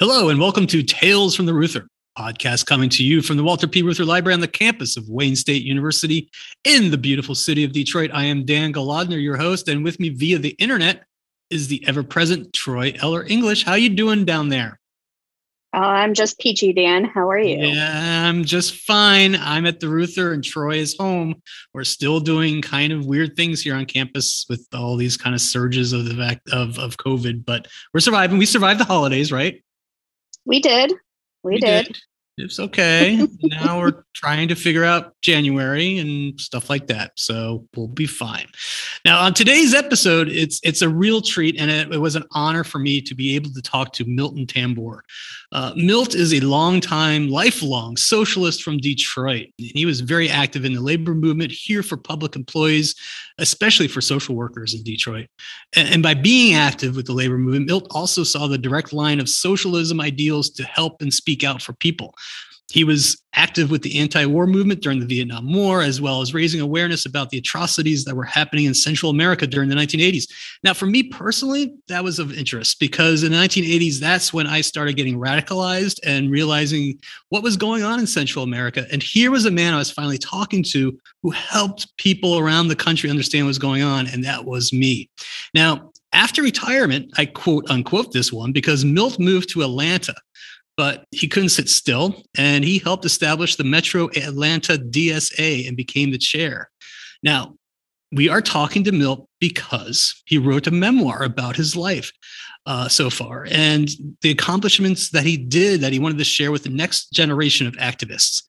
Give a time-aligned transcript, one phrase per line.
[0.00, 1.86] Hello, and welcome to Tales from the Reuther,
[2.18, 3.82] podcast coming to you from the Walter P.
[3.82, 6.30] Reuther Library on the campus of Wayne State University
[6.64, 8.10] in the beautiful city of Detroit.
[8.14, 11.04] I am Dan Golodner, your host, and with me via the internet
[11.50, 13.66] is the ever-present Troy Eller English.
[13.66, 14.80] How you doing down there?
[15.74, 17.04] Uh, I'm just peachy, Dan.
[17.04, 17.58] How are you?
[17.58, 19.36] Yeah, I'm just fine.
[19.36, 21.42] I'm at the Reuther and Troy is home.
[21.74, 25.42] We're still doing kind of weird things here on campus with all these kind of
[25.42, 28.38] surges of the fact of, of COVID, but we're surviving.
[28.38, 29.62] We survived the holidays, right?
[30.50, 30.92] We did.
[31.44, 31.86] We, we did.
[31.86, 31.98] did.
[32.36, 33.24] It's okay.
[33.42, 37.12] now we're trying to figure out January and stuff like that.
[37.14, 38.46] So we'll be fine.
[39.04, 42.64] Now on today's episode, it's it's a real treat, and it, it was an honor
[42.64, 45.02] for me to be able to talk to Milton Tambor.
[45.52, 49.48] Uh, Milt is a longtime, lifelong socialist from Detroit.
[49.56, 52.94] He was very active in the labor movement here for public employees,
[53.38, 55.26] especially for social workers in Detroit.
[55.74, 59.18] And, and by being active with the labor movement, Milt also saw the direct line
[59.18, 62.14] of socialism ideals to help and speak out for people.
[62.70, 66.34] He was active with the anti war movement during the Vietnam War, as well as
[66.34, 70.24] raising awareness about the atrocities that were happening in Central America during the 1980s.
[70.62, 74.60] Now, for me personally, that was of interest because in the 1980s, that's when I
[74.60, 78.86] started getting radicalized and realizing what was going on in Central America.
[78.92, 82.76] And here was a man I was finally talking to who helped people around the
[82.76, 85.10] country understand what was going on, and that was me.
[85.54, 90.14] Now, after retirement, I quote unquote this one because Milt moved to Atlanta
[90.80, 96.10] but he couldn't sit still and he helped establish the Metro Atlanta DSA and became
[96.10, 96.70] the chair.
[97.22, 97.56] Now,
[98.12, 102.10] we are talking to Milt because he wrote a memoir about his life
[102.64, 103.90] uh, so far and
[104.22, 107.74] the accomplishments that he did that he wanted to share with the next generation of
[107.74, 108.42] activists.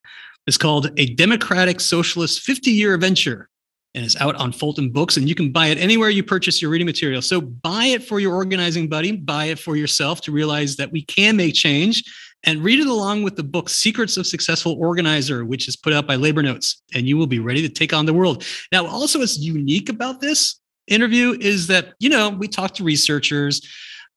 [0.46, 3.50] It's called A Democratic Socialist 50 Year Adventure
[3.94, 6.70] and it's out on Fulton Books, and you can buy it anywhere you purchase your
[6.70, 7.20] reading material.
[7.22, 11.02] So buy it for your organizing buddy, buy it for yourself to realize that we
[11.02, 12.02] can make change,
[12.44, 16.06] and read it along with the book Secrets of Successful Organizer, which is put out
[16.06, 18.44] by Labor Notes, and you will be ready to take on the world.
[18.72, 20.58] Now, also, what's unique about this
[20.88, 23.60] interview is that, you know, we talk to researchers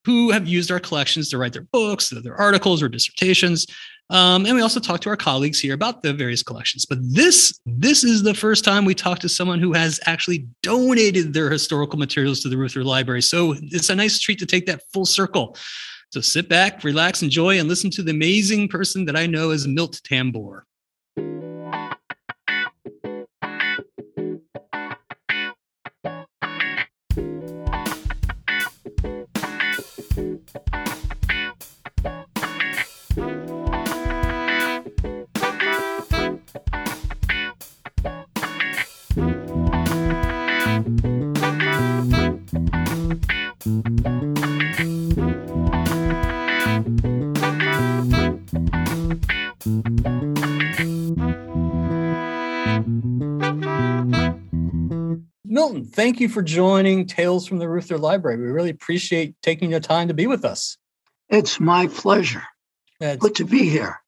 [0.06, 3.66] who have used our collections to write their books, their articles, or dissertations.
[4.12, 6.86] Um, and we also talk to our colleagues here about the various collections.
[6.86, 11.34] But this this is the first time we talk to someone who has actually donated
[11.34, 13.24] their historical materials to the Reuther Library.
[13.24, 15.58] So it's a nice treat to take that full circle.
[16.12, 19.68] So sit back, relax, enjoy, and listen to the amazing person that I know as
[19.68, 20.62] Milt Tambor.
[55.96, 58.38] Thank you for joining Tales from the Reuther Library.
[58.38, 60.78] We really appreciate taking the time to be with us.
[61.30, 62.44] It's my pleasure.
[63.00, 64.02] Good to be here.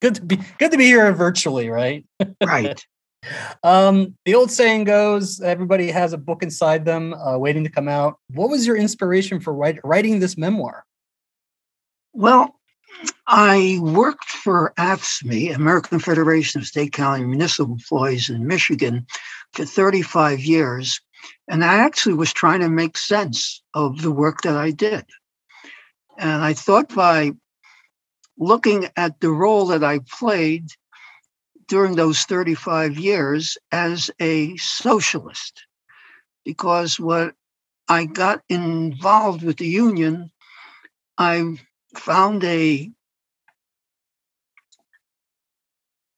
[0.00, 2.04] Good to be good to be here virtually, right?
[2.44, 2.84] Right.
[3.62, 7.88] um, the old saying goes, everybody has a book inside them uh, waiting to come
[7.88, 8.18] out.
[8.32, 10.84] What was your inspiration for write, writing this memoir?
[12.12, 12.56] Well,
[13.26, 19.06] I worked for AFSCME, American Federation of State, County, and Municipal Employees in Michigan,
[19.52, 21.00] for 35 years.
[21.48, 25.04] And I actually was trying to make sense of the work that I did.
[26.18, 27.32] And I thought by
[28.38, 30.68] looking at the role that I played
[31.68, 35.64] during those 35 years as a socialist,
[36.44, 37.34] because what
[37.88, 40.30] I got involved with the union,
[41.18, 41.58] I
[41.96, 42.90] found a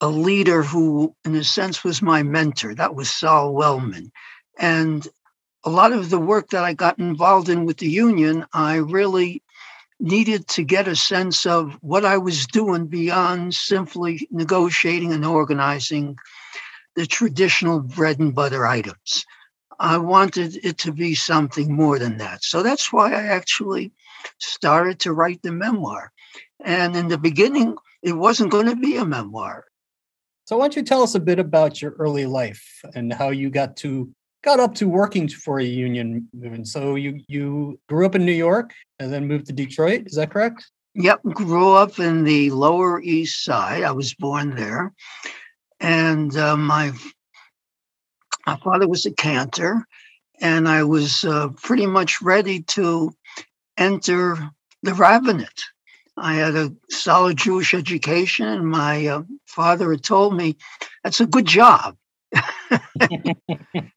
[0.00, 2.74] a leader who, in a sense, was my mentor.
[2.74, 4.12] That was Saul Wellman.
[4.58, 5.06] And
[5.64, 9.42] a lot of the work that I got involved in with the union, I really
[10.00, 16.16] needed to get a sense of what I was doing beyond simply negotiating and organizing
[16.94, 19.24] the traditional bread and butter items.
[19.80, 22.42] I wanted it to be something more than that.
[22.44, 23.92] So that's why I actually
[24.38, 26.12] started to write the memoir.
[26.64, 29.64] And in the beginning, it wasn't going to be a memoir.
[30.44, 33.50] So why don't you tell us a bit about your early life and how you
[33.50, 34.12] got to
[34.48, 36.66] got up to working for a union movement.
[36.66, 40.04] So you you grew up in New York and then moved to Detroit.
[40.06, 40.70] Is that correct?
[40.94, 43.82] Yep, grew up in the Lower East Side.
[43.82, 44.94] I was born there,
[45.80, 46.92] and uh, my
[48.46, 49.86] my father was a cantor,
[50.40, 53.12] and I was uh, pretty much ready to
[53.76, 54.22] enter
[54.82, 55.62] the rabbinate.
[56.16, 60.56] I had a solid Jewish education, and my uh, father had told me
[61.04, 61.98] that's a good job.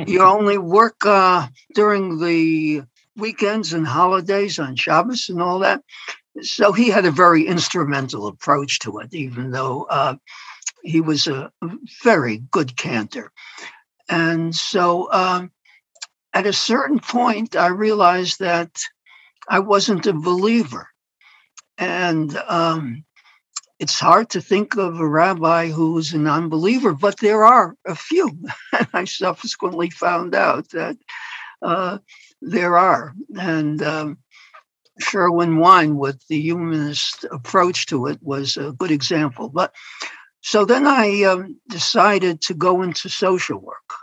[0.06, 2.84] you only work uh, during the
[3.18, 5.82] weekends and holidays on Shabbos and all that.
[6.42, 10.16] So he had a very instrumental approach to it, even though uh,
[10.84, 11.52] he was a
[12.04, 13.32] very good cantor.
[14.10, 15.52] And so um,
[16.34, 18.72] at a certain point, I realized that
[19.48, 20.88] I wasn't a believer.
[21.78, 23.04] And um,
[23.82, 28.30] it's hard to think of a rabbi who's a non-believer, but there are a few.
[28.94, 30.98] I subsequently found out that
[31.64, 31.98] uh,
[32.44, 33.16] there are.
[33.36, 34.20] And um,
[35.00, 39.50] Sherwin Wine, with the humanist approach to it, was a good example.
[39.50, 39.74] But
[40.42, 43.96] so then I um, decided to go into social work.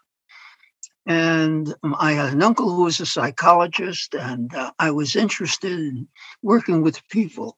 [1.07, 6.09] And I had an uncle who was a psychologist, and uh, I was interested in
[6.43, 7.57] working with people.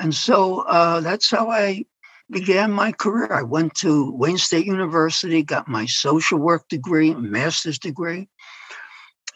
[0.00, 1.84] And so uh, that's how I
[2.30, 3.30] began my career.
[3.32, 8.26] I went to Wayne State University, got my social work degree, master's degree.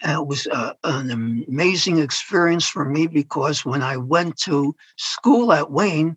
[0.02, 5.52] And it was uh, an amazing experience for me because when I went to school
[5.52, 6.16] at Wayne,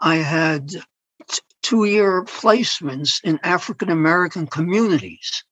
[0.00, 5.42] I had t- two year placements in African American communities.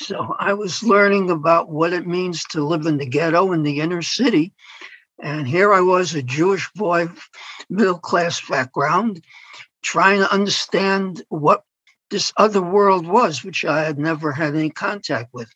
[0.00, 3.80] So I was learning about what it means to live in the ghetto in the
[3.80, 4.52] inner city
[5.20, 7.08] and here I was, a Jewish boy,
[7.68, 9.24] middle class background,
[9.82, 11.64] trying to understand what
[12.10, 15.50] this other world was, which I had never had any contact with.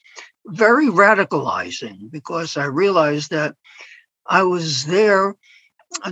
[0.47, 3.55] Very radicalizing because I realized that
[4.27, 5.37] I was there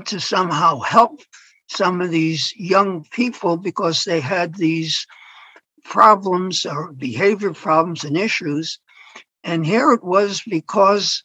[0.05, 1.21] to somehow help
[1.69, 5.07] some of these young people because they had these
[5.85, 8.79] problems or behavior problems and issues.
[9.43, 11.23] And here it was because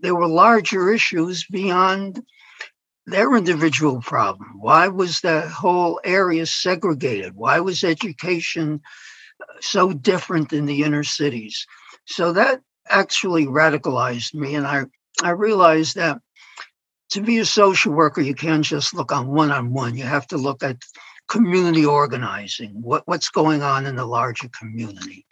[0.00, 2.22] there were larger issues beyond
[3.06, 4.60] their individual problem.
[4.60, 7.34] Why was the whole area segregated?
[7.34, 8.80] Why was education
[9.40, 11.66] uh, so different in the inner cities?
[12.06, 14.54] So that actually radicalized me.
[14.54, 14.84] And I,
[15.22, 16.20] I realized that
[17.10, 19.96] to be a social worker, you can't just look on one on one.
[19.96, 20.76] You have to look at
[21.28, 25.26] community organizing, what, what's going on in the larger community.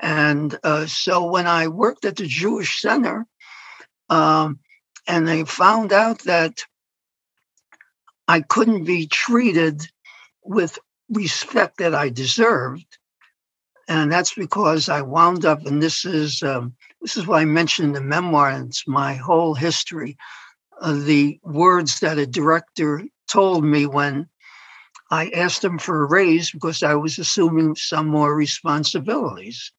[0.00, 3.26] And uh, so when I worked at the Jewish Center,
[4.08, 4.58] um,
[5.06, 6.64] and they found out that
[8.28, 9.82] I couldn't be treated
[10.44, 10.78] with
[11.10, 12.86] respect that I deserved.
[13.88, 17.94] And that's because I wound up, and this is um, this is why I mentioned
[17.94, 20.16] the memoir, and it's my whole history
[20.80, 24.28] of the words that a director told me when
[25.10, 29.72] I asked him for a raise because I was assuming some more responsibilities.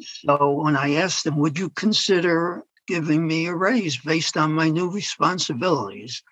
[0.00, 4.68] So when I asked him, would you consider giving me a raise based on my
[4.68, 6.22] new responsibilities?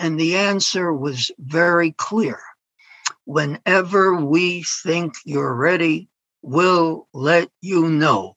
[0.00, 2.40] And the answer was very clear.
[3.24, 6.08] Whenever we think you're ready,
[6.42, 8.36] we'll let you know.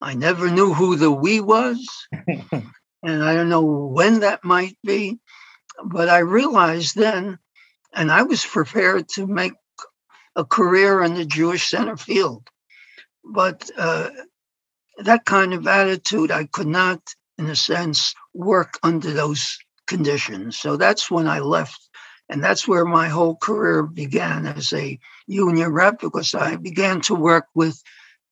[0.00, 1.84] I never knew who the we was,
[2.52, 5.18] and I don't know when that might be,
[5.84, 7.36] but I realized then,
[7.92, 9.54] and I was prepared to make
[10.36, 12.46] a career in the Jewish center field.
[13.24, 14.10] But uh,
[14.98, 17.00] that kind of attitude, I could not,
[17.38, 20.58] in a sense, work under those conditions.
[20.58, 21.80] So that's when I left.
[22.28, 27.14] And that's where my whole career began as a union rep because I began to
[27.14, 27.82] work with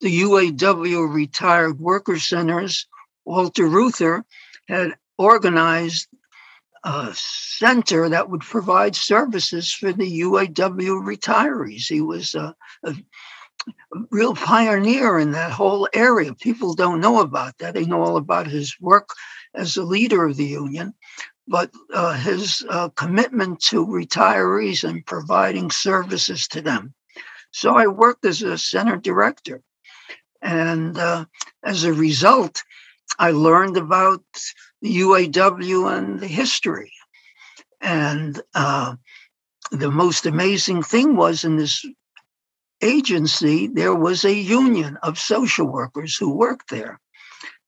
[0.01, 2.87] the UAW retired worker centers.
[3.25, 4.25] Walter Reuther
[4.67, 6.09] had organized
[6.85, 11.87] a center that would provide services for the UAW retirees.
[11.87, 12.95] He was a, a
[14.11, 16.35] real pioneer in that whole area.
[16.35, 17.75] People don't know about that.
[17.75, 19.11] They know all about his work
[19.55, 20.95] as a leader of the union,
[21.47, 26.95] but uh, his uh, commitment to retirees and providing services to them.
[27.51, 29.63] So I worked as a center director.
[30.41, 31.27] And uh,
[31.63, 32.63] as a result,
[33.19, 34.25] I learned about
[34.81, 36.93] the UAW and the history.
[37.81, 38.97] And uh,
[39.71, 41.85] the most amazing thing was in this
[42.83, 47.01] agency, there was a union of social workers who worked there.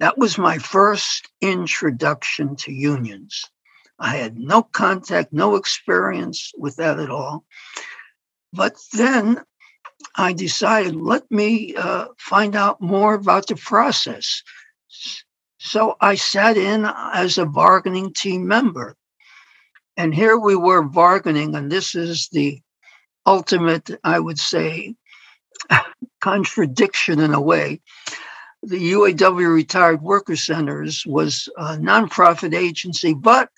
[0.00, 3.50] That was my first introduction to unions.
[3.99, 7.44] I had no contact, no experience with that at all.
[8.52, 9.42] But then
[10.16, 14.42] I decided, let me uh, find out more about the process.
[15.59, 18.97] So I sat in as a bargaining team member.
[19.97, 22.61] And here we were bargaining, and this is the
[23.26, 24.97] ultimate, I would say,
[26.20, 27.80] contradiction in a way.
[28.62, 33.50] The UAW Retired Worker Centers was a nonprofit agency, but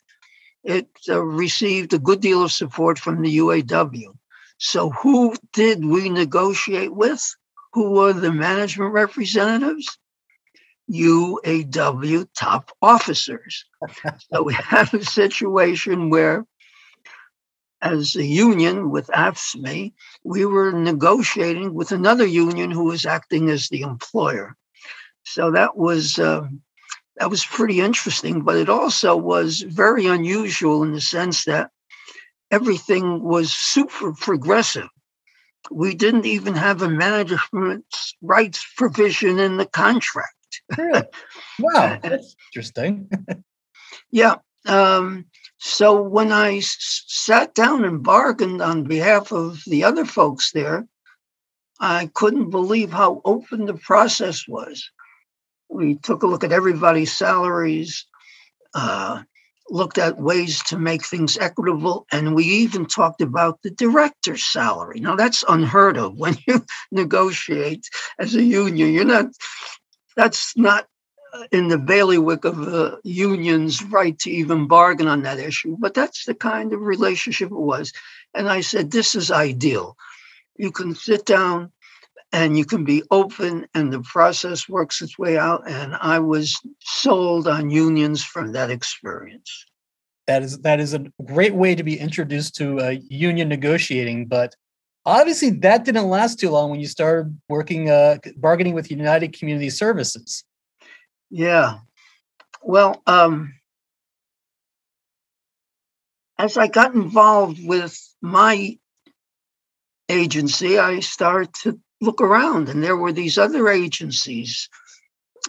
[0.64, 4.16] it uh, received a good deal of support from the UAW.
[4.58, 7.22] So, who did we negotiate with?
[7.74, 9.98] Who were the management representatives?
[10.90, 13.64] UAW top officers.
[14.32, 16.44] so, we have a situation where,
[17.92, 19.92] as a union with AFSCME,
[20.24, 24.56] we were negotiating with another union who was acting as the employer.
[25.24, 26.18] So, that was.
[26.18, 26.48] Uh,
[27.18, 31.70] that was pretty interesting, but it also was very unusual in the sense that
[32.50, 34.88] everything was super progressive.
[35.70, 37.86] We didn't even have a management
[38.22, 40.32] rights provision in the contract.
[40.76, 41.02] Really?
[41.58, 43.08] Wow, that's interesting.
[44.10, 44.36] yeah.
[44.66, 45.24] Um,
[45.58, 50.86] so when I s- sat down and bargained on behalf of the other folks there,
[51.80, 54.90] I couldn't believe how open the process was.
[55.70, 58.06] We took a look at everybody's salaries,
[58.74, 59.22] uh,
[59.70, 65.00] looked at ways to make things equitable, and we even talked about the director's salary.
[65.00, 67.86] Now, that's unheard of when you negotiate
[68.18, 68.92] as a union.
[68.92, 69.26] You're not,
[70.16, 70.86] that's not
[71.50, 76.24] in the bailiwick of the union's right to even bargain on that issue, but that's
[76.24, 77.92] the kind of relationship it was.
[78.34, 79.96] And I said, This is ideal.
[80.56, 81.72] You can sit down
[82.32, 85.68] and you can be open, and the process works its way out.
[85.68, 89.64] And I was sold on unions from that experience.
[90.26, 94.56] That is that is a great way to be introduced to uh, union negotiating, but
[95.06, 99.70] obviously that didn't last too long when you started working uh, bargaining with United Community
[99.70, 100.44] Services.
[101.30, 101.78] Yeah,
[102.62, 103.54] well, um,
[106.38, 108.78] as I got involved with my
[110.08, 114.68] agency, I started to look around, and there were these other agencies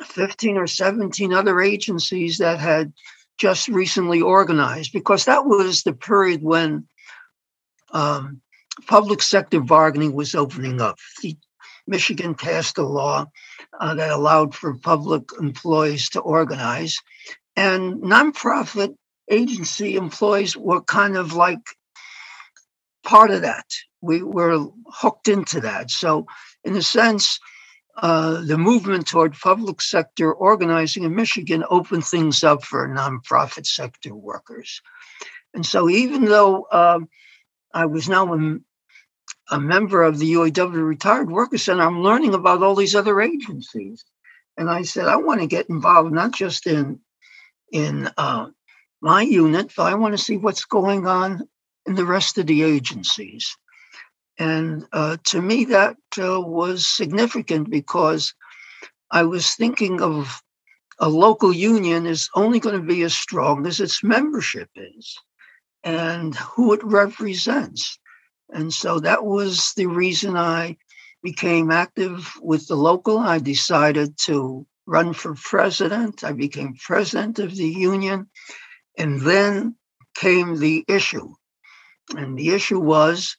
[0.06, 2.94] 15 or 17 other agencies that had
[3.38, 6.88] just recently organized, because that was the period when
[7.92, 8.42] um,
[8.88, 10.98] public sector bargaining was opening up.
[11.22, 11.36] The,
[11.88, 13.26] Michigan passed a law
[13.80, 16.98] uh, that allowed for public employees to organize,
[17.56, 18.96] and nonprofit
[19.30, 21.60] agency employees were kind of like
[23.04, 23.66] part of that.
[24.02, 25.90] We were hooked into that.
[25.90, 26.28] So,
[26.64, 27.40] in a sense,
[27.98, 34.14] uh, the movement toward public sector organizing in Michigan opened things up for nonprofit sector
[34.14, 34.82] workers.
[35.54, 37.10] And so, even though um,
[37.74, 38.58] I was now a,
[39.50, 44.06] a, member of the UAW Retired Workers Center, I'm learning about all these other agencies.
[44.58, 47.00] And I said, I want to get involved not just in
[47.72, 48.48] in uh,
[49.02, 51.48] my unit, but I want to see what's going on
[51.86, 53.58] in the rest of the agencies.
[54.40, 58.34] And uh, to me, that uh, was significant because
[59.12, 60.42] I was thinking of
[61.00, 65.18] a local union is only going to be as strong as its membership is
[65.84, 68.00] and who it represents.
[68.50, 70.78] And so that was the reason I
[71.22, 73.18] became active with the local.
[73.20, 76.24] I decided to run for president.
[76.24, 78.30] I became president of the union.
[78.98, 79.76] And then
[80.16, 81.34] came the issue.
[82.16, 83.36] And the issue was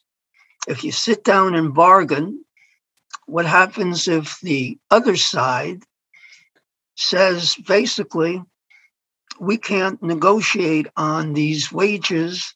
[0.67, 2.45] if you sit down and bargain,
[3.25, 5.83] what happens if the other side
[6.95, 8.43] says basically,
[9.39, 12.53] we can't negotiate on these wages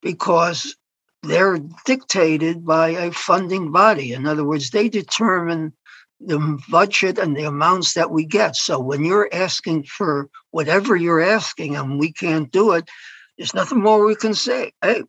[0.00, 0.76] because
[1.22, 4.12] they're dictated by a funding body.
[4.12, 5.72] In other words, they determine
[6.20, 8.56] the budget and the amounts that we get.
[8.56, 12.88] So when you're asking for whatever you're asking and we can't do it,
[13.36, 14.72] there's nothing more we can say.
[14.82, 15.02] Hey,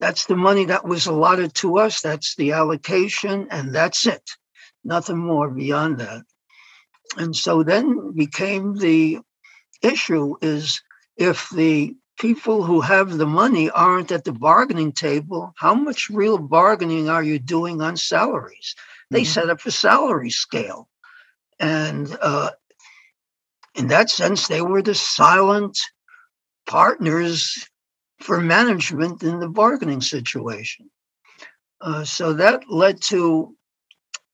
[0.00, 2.00] that's the money that was allotted to us.
[2.00, 4.30] That's the allocation, and that's it.
[4.84, 6.22] Nothing more beyond that.
[7.16, 9.20] And so then became the
[9.80, 10.82] issue is
[11.16, 16.38] if the people who have the money aren't at the bargaining table, how much real
[16.38, 18.76] bargaining are you doing on salaries?
[19.10, 19.32] They mm-hmm.
[19.32, 20.88] set up a salary scale.
[21.58, 22.52] And uh,
[23.74, 25.80] in that sense, they were the silent
[26.64, 27.68] partners
[28.20, 30.88] for management in the bargaining situation.
[31.80, 33.56] Uh, so that led to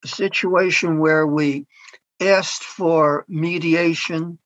[0.05, 1.67] a situation where we
[2.21, 4.39] asked for mediation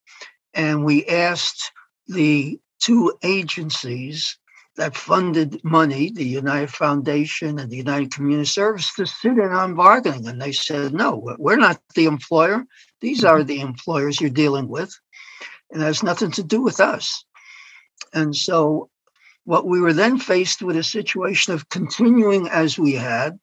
[0.55, 1.73] and we asked
[2.07, 4.39] the two agencies
[4.77, 9.75] that funded money, the United Foundation and the United Community Service, to sit in on
[9.75, 10.27] bargaining.
[10.27, 12.65] And they said, no, we're not the employer.
[13.01, 13.49] These are mm-hmm.
[13.49, 14.99] the employers you're dealing with.
[15.71, 17.25] And it has nothing to do with us.
[18.15, 18.89] And so
[19.45, 23.39] what we were then faced with a situation of continuing as we had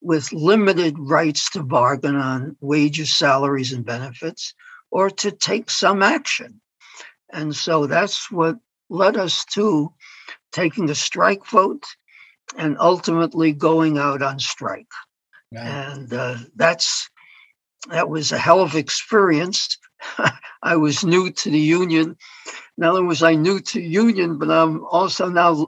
[0.00, 4.52] with limited rights to bargain on wages, salaries, and benefits,
[4.90, 6.60] or to take some action.
[7.32, 8.58] And so that's what
[8.88, 9.92] led us to
[10.52, 11.84] taking a strike vote
[12.56, 14.90] and ultimately going out on strike.
[15.52, 17.08] And uh, that's
[17.88, 19.76] that was a hell of experience.
[20.62, 22.16] I was new to the union.
[22.76, 25.66] Not only was I new to union, but I'm also now,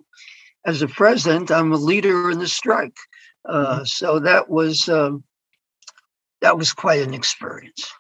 [0.65, 2.97] as a president, I'm a leader in the strike.
[3.47, 3.85] Uh, mm-hmm.
[3.85, 5.25] So that was um,
[6.41, 7.93] that was quite an experience.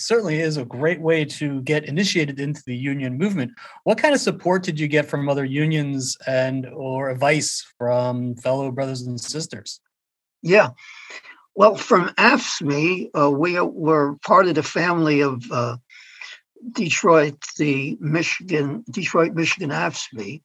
[0.00, 3.52] Certainly is a great way to get initiated into the union movement.
[3.82, 8.70] What kind of support did you get from other unions and or advice from fellow
[8.70, 9.80] brothers and sisters?
[10.40, 10.70] Yeah,
[11.58, 15.78] well, from AFSCME, uh, we were part of the family of uh,
[16.70, 20.42] Detroit, the Michigan, Detroit, Michigan AFSCME.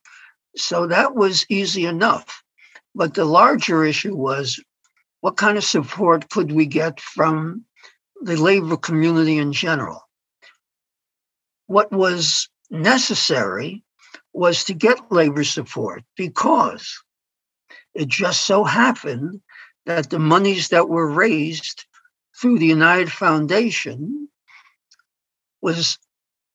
[0.55, 2.41] So that was easy enough.
[2.95, 4.59] But the larger issue was
[5.21, 7.63] what kind of support could we get from
[8.23, 10.01] the labor community in general?
[11.67, 13.83] What was necessary
[14.33, 17.03] was to get labor support because
[17.93, 19.41] it just so happened
[19.85, 21.85] that the monies that were raised
[22.39, 24.27] through the United Foundation
[25.61, 25.97] was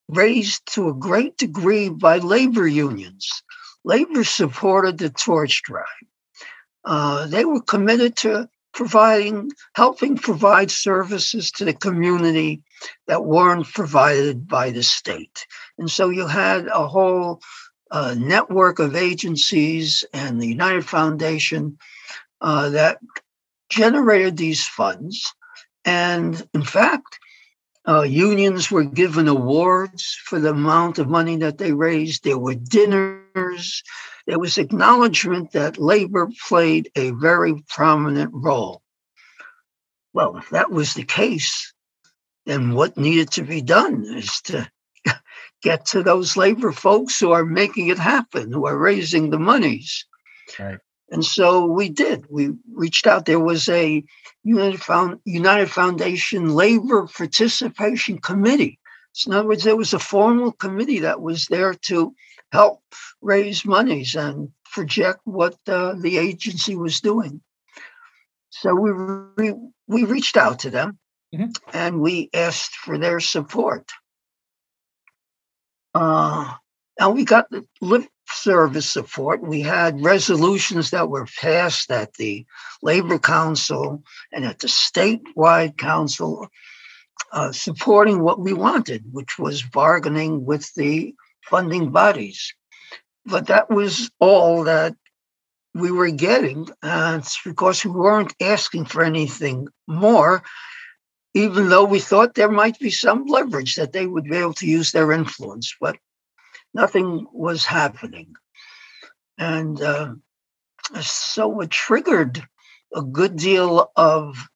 [0.08, 3.42] raised to a great degree by labor unions.
[3.84, 5.84] Labor supported the torch drive.
[6.84, 12.62] Uh, they were committed to providing, helping provide services to the community
[13.06, 15.46] that weren't provided by the state.
[15.78, 17.40] And so you had a whole
[17.90, 21.78] uh, network of agencies and the United Foundation
[22.40, 22.98] uh, that
[23.70, 25.34] generated these funds.
[25.84, 27.18] And in fact,
[27.86, 32.24] uh, unions were given awards for the amount of money that they raised.
[32.24, 33.82] There were dinners.
[34.28, 38.82] There was acknowledgement that labor played a very prominent role.
[40.12, 41.72] Well, if that was the case,
[42.44, 44.70] then what needed to be done is to
[45.62, 50.04] get to those labor folks who are making it happen, who are raising the monies.
[50.58, 50.78] Right.
[51.10, 52.26] And so we did.
[52.28, 53.24] We reached out.
[53.24, 54.04] There was a
[54.44, 58.78] United, Found, United Foundation Labor Participation Committee.
[59.12, 62.14] So in other words, there was a formal committee that was there to
[62.52, 62.82] help
[63.20, 67.40] raise monies and project what uh, the agency was doing.
[68.50, 70.98] So we re- we reached out to them
[71.34, 71.50] mm-hmm.
[71.72, 73.90] and we asked for their support.
[75.94, 76.54] Uh,
[76.98, 79.42] and we got the lip service support.
[79.42, 82.44] We had resolutions that were passed at the
[82.82, 86.48] Labor Council and at the statewide council
[87.32, 91.14] uh, supporting what we wanted, which was bargaining with the
[91.48, 92.54] funding bodies.
[93.26, 94.94] But that was all that
[95.74, 96.68] we were getting.
[96.82, 100.42] And it's because we weren't asking for anything more,
[101.34, 104.66] even though we thought there might be some leverage that they would be able to
[104.66, 105.74] use their influence.
[105.80, 105.98] But
[106.74, 108.34] nothing was happening.
[109.36, 110.14] And uh,
[111.00, 112.42] so it triggered
[112.94, 114.48] a good deal of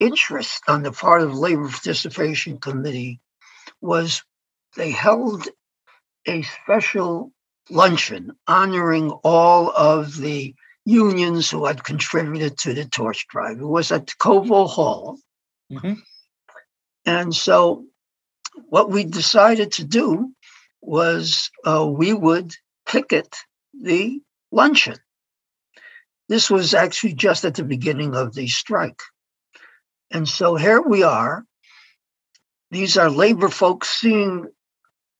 [0.00, 3.20] interest on the part of the Labor Participation Committee
[3.80, 4.22] was
[4.76, 5.48] they held
[6.26, 7.32] a special
[7.70, 10.54] luncheon honoring all of the
[10.84, 13.58] unions who had contributed to the torch drive.
[13.58, 15.18] It was at Cobo Hall.
[15.70, 15.94] Mm-hmm.
[17.04, 17.84] And so
[18.68, 20.32] what we decided to do
[20.80, 22.54] was uh, we would
[22.86, 23.36] picket
[23.78, 24.96] the luncheon.
[26.28, 29.00] This was actually just at the beginning of the strike.
[30.10, 31.44] And so here we are.
[32.70, 34.46] These are labor folks seeing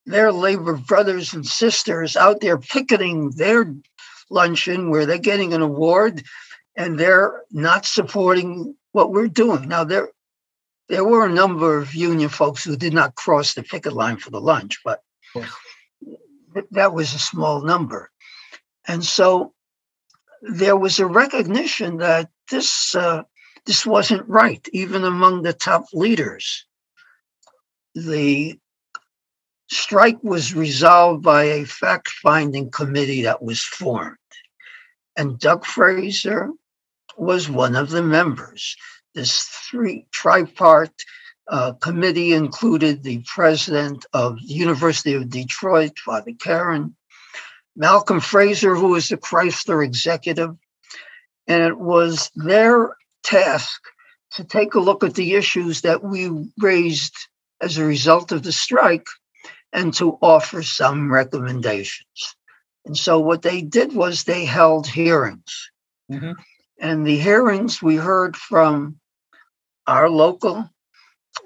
[0.08, 3.74] their labor brothers and sisters out there picketing their
[4.30, 6.22] luncheon where they're getting an award
[6.76, 9.68] and they're not supporting what we're doing.
[9.68, 10.08] Now there
[10.88, 14.30] there were a number of union folks who did not cross the picket line for
[14.30, 15.02] the lunch, but
[16.70, 18.10] that was a small number.
[18.86, 19.52] And so
[20.40, 23.24] there was a recognition that this uh,
[23.66, 26.64] this wasn't right, even among the top leaders.
[27.94, 28.58] The
[29.68, 34.16] strike was resolved by a fact finding committee that was formed.
[35.16, 36.50] And Doug Fraser
[37.16, 38.76] was one of the members.
[39.14, 40.92] This three tripart
[41.48, 46.94] uh, committee included the president of the University of Detroit, Father Carron,
[47.74, 50.56] Malcolm Fraser, who was the Chrysler executive,
[51.46, 53.80] and it was their task
[54.32, 57.16] to take a look at the issues that we raised
[57.60, 59.06] as a result of the strike
[59.72, 62.36] and to offer some recommendations.
[62.84, 65.70] And so what they did was they held hearings.
[66.10, 66.32] Mm-hmm.
[66.80, 68.98] And the hearings we heard from
[69.86, 70.70] our local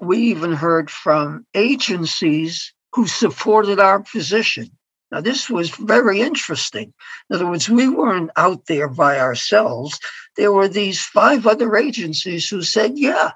[0.01, 4.69] we even heard from agencies who supported our position.
[5.11, 6.93] Now, this was very interesting.
[7.29, 9.99] In other words, we weren't out there by ourselves.
[10.37, 13.31] There were these five other agencies who said, yeah,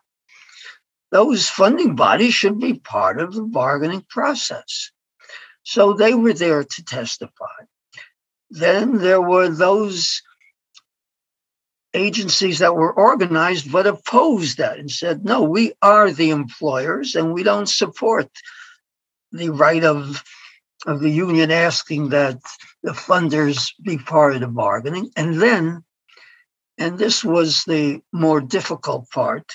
[1.12, 4.92] those funding bodies should be part of the bargaining process.
[5.64, 7.46] So they were there to testify.
[8.50, 10.22] Then there were those
[11.94, 17.34] agencies that were organized but opposed that and said, no, we are the employers and
[17.34, 18.30] we don't support
[19.32, 20.24] the right of,
[20.86, 22.38] of the union asking that
[22.84, 25.10] the funders be part of the bargaining.
[25.16, 25.84] And then,
[26.78, 29.52] and this was the more difficult part,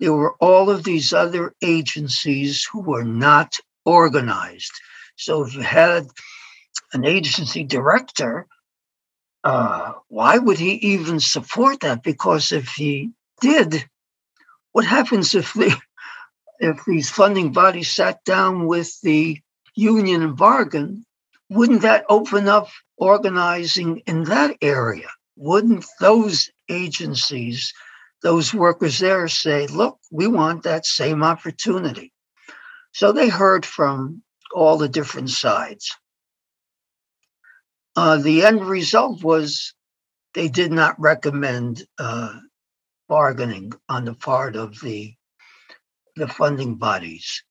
[0.00, 4.72] there were all of these other agencies who were not organized.
[5.16, 6.06] So if you had
[6.94, 8.46] an agency director,
[9.44, 12.02] uh, why would he even support that?
[12.02, 13.10] Because if he
[13.42, 13.84] did,
[14.72, 15.76] what happens if the
[16.58, 19.40] if these funding bodies sat down with the
[19.74, 21.04] union and bargain?
[21.50, 25.08] Wouldn't that open up organizing in that area?
[25.36, 27.72] Wouldn't those agencies
[28.22, 32.12] those workers there say, look, we want that same opportunity.
[32.92, 34.22] So they heard from
[34.54, 35.96] all the different sides.
[37.96, 39.74] Uh, the end result was
[40.34, 42.34] they did not recommend uh,
[43.08, 45.14] bargaining on the part of the,
[46.16, 47.42] the funding bodies.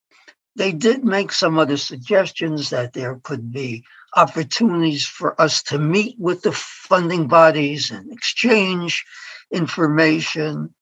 [0.55, 6.15] They did make some other suggestions that there could be opportunities for us to meet
[6.19, 9.05] with the funding bodies and exchange
[9.51, 10.73] information,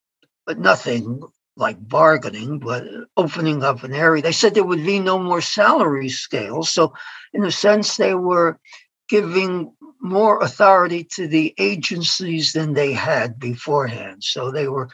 [0.46, 1.22] but nothing
[1.56, 2.84] like bargaining, but
[3.16, 4.22] opening up an area.
[4.22, 6.70] They said there would be no more salary scales.
[6.70, 6.94] So,
[7.34, 8.60] in a sense, they were
[9.10, 14.24] giving more authority to the agencies than they had beforehand.
[14.24, 14.90] So, they were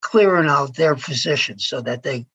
[0.00, 2.26] clearing out their position so that they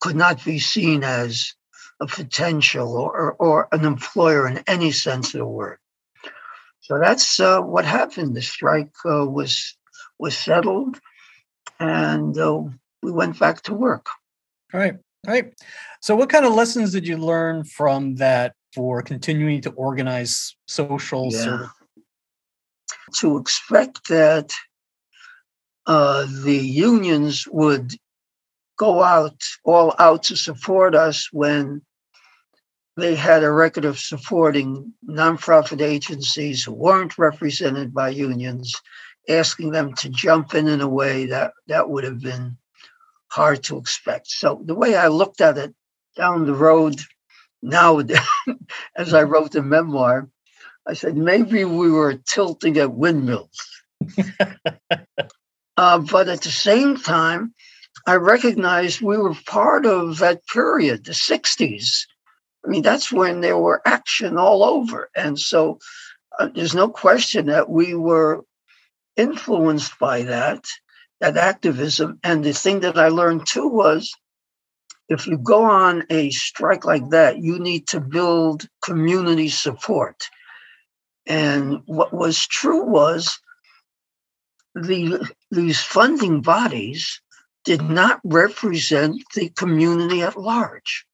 [0.00, 1.54] could not be seen as
[2.00, 5.78] a potential or, or an employer in any sense of the word.
[6.80, 8.36] So that's uh, what happened.
[8.36, 9.75] The strike uh, was
[10.18, 10.98] was settled,
[11.78, 12.62] and uh,
[13.02, 14.06] we went back to work.
[14.72, 14.94] All right.
[15.26, 15.52] All right.
[16.00, 21.28] So, what kind of lessons did you learn from that for continuing to organize social
[21.32, 21.38] yeah.
[21.38, 21.70] service?
[23.20, 24.52] To expect that
[25.86, 27.92] uh, the unions would
[28.76, 31.82] go out all out to support us when
[32.96, 38.74] they had a record of supporting nonprofit agencies who weren't represented by unions
[39.28, 42.56] asking them to jump in in a way that that would have been
[43.28, 44.28] hard to expect.
[44.28, 45.74] So the way I looked at it
[46.16, 47.00] down the road
[47.62, 48.00] now,
[48.96, 50.28] as I wrote the memoir,
[50.86, 53.58] I said maybe we were tilting at windmills.
[55.76, 57.52] uh, but at the same time,
[58.06, 62.06] I recognized we were part of that period, the 60s.
[62.64, 65.10] I mean, that's when there were action all over.
[65.16, 65.78] And so
[66.38, 68.44] uh, there's no question that we were
[69.16, 70.64] influenced by that,
[71.20, 72.18] that activism.
[72.22, 74.14] And the thing that I learned too was
[75.08, 80.28] if you go on a strike like that, you need to build community support.
[81.26, 83.38] And what was true was
[84.74, 87.20] the these funding bodies
[87.64, 91.06] did not represent the community at large.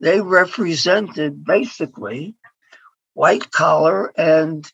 [0.00, 2.34] They represented basically
[3.14, 4.70] white collar and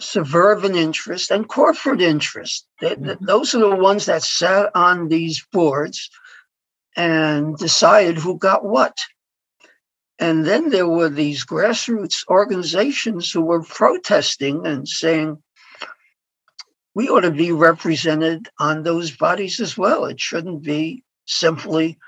[0.00, 2.66] suburban interest and corporate interest.
[2.80, 3.24] They, mm-hmm.
[3.24, 6.10] Those are the ones that sat on these boards
[6.96, 8.98] and decided who got what.
[10.18, 15.40] And then there were these grassroots organizations who were protesting and saying,
[16.94, 20.06] we ought to be represented on those bodies as well.
[20.06, 21.98] It shouldn't be simply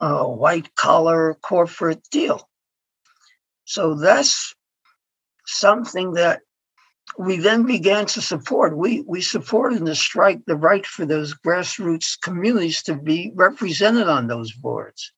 [0.00, 2.48] a white collar corporate deal.
[3.64, 4.54] So that's
[5.46, 6.42] something that
[7.18, 8.76] we then began to support.
[8.76, 14.08] We we supported in the strike the right for those grassroots communities to be represented
[14.08, 15.12] on those boards.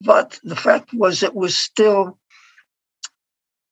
[0.00, 2.18] But the fact was, it was still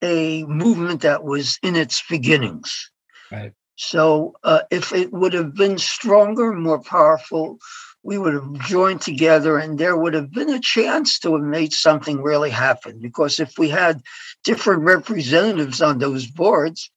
[0.03, 2.91] a movement that was in its beginnings.
[3.31, 3.53] Right.
[3.77, 7.59] So, uh, if it would have been stronger, more powerful,
[8.03, 11.73] we would have joined together and there would have been a chance to have made
[11.73, 12.99] something really happen.
[13.01, 14.03] Because if we had
[14.45, 16.91] different representatives on those boards,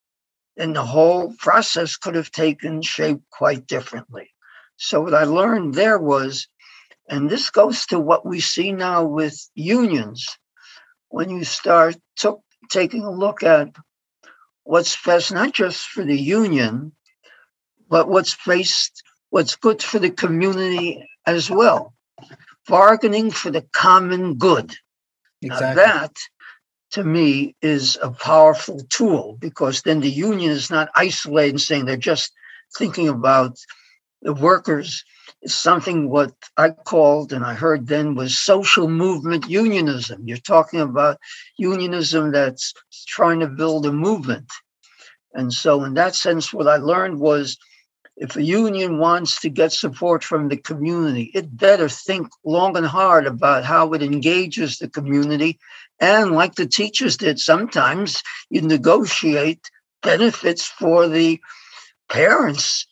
[0.57, 4.29] and the whole process could have taken shape quite differently.
[4.77, 6.47] So, what I learned there was,
[7.09, 10.27] and this goes to what we see now with unions,
[11.09, 12.37] when you start to,
[12.69, 13.69] taking a look at
[14.63, 16.93] what's best, not just for the union,
[17.89, 21.93] but what's best, what's good for the community as well.
[22.67, 24.75] Bargaining for the common good.
[25.41, 25.67] exactly.
[25.67, 26.15] Now that
[26.93, 31.85] to me is a powerful tool because then the union is not isolated and saying
[31.85, 32.31] they're just
[32.77, 33.57] thinking about
[34.21, 35.03] the workers.
[35.41, 40.27] It's something what I called and I heard then was social movement unionism.
[40.27, 41.17] You're talking about
[41.57, 42.73] unionism that's
[43.07, 44.51] trying to build a movement.
[45.33, 47.57] And so, in that sense, what I learned was
[48.15, 52.85] if a union wants to get support from the community, it better think long and
[52.85, 55.59] hard about how it engages the community.
[56.03, 59.61] And like the teachers did, sometimes you negotiate
[60.01, 61.39] benefits for the
[62.09, 62.85] parents,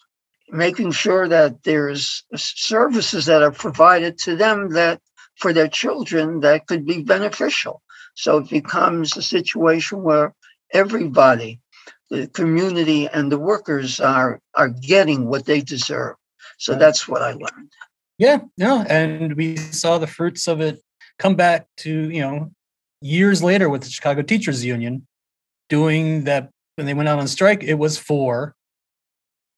[0.47, 5.02] making sure that there's services that are provided to them that
[5.36, 7.82] for their children that could be beneficial.
[8.15, 10.34] So it becomes a situation where
[10.74, 11.60] everybody
[12.10, 16.15] the community and the workers are are getting what they deserve.
[16.60, 17.74] So that's what I learned.
[18.17, 20.82] Yeah, no, and we saw the fruits of it
[21.19, 22.52] come back to you know
[23.01, 25.05] years later with the Chicago Teachers Union
[25.69, 27.63] doing that when they went out on strike.
[27.63, 28.55] It was for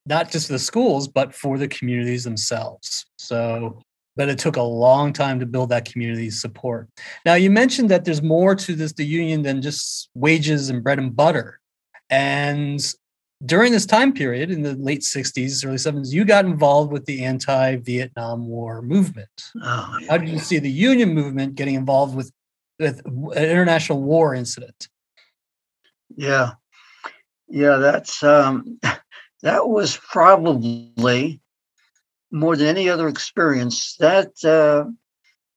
[0.06, 3.06] not just the schools, but for the communities themselves.
[3.18, 3.80] So,
[4.16, 6.88] but it took a long time to build that community support.
[7.24, 10.98] Now, you mentioned that there's more to this the union than just wages and bread
[10.98, 11.60] and butter.
[12.10, 12.84] And
[13.44, 17.24] during this time period in the late 60s, early 70s, you got involved with the
[17.24, 19.50] anti Vietnam War movement.
[19.62, 19.98] Oh.
[20.08, 22.30] How did you see the union movement getting involved with,
[22.78, 24.88] with an international war incident?
[26.16, 26.52] Yeah.
[27.48, 28.78] Yeah, that's um,
[29.42, 31.40] that was probably
[32.30, 34.90] more than any other experience that uh,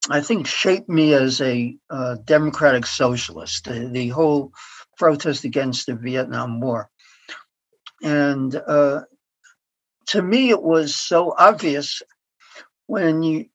[0.10, 3.66] I think shaped me as a uh, democratic socialist.
[3.66, 4.52] The, the whole
[4.98, 6.90] protest against the Vietnam War.
[8.04, 9.02] And uh,
[10.08, 12.02] to me, it was so obvious
[12.86, 13.46] when you,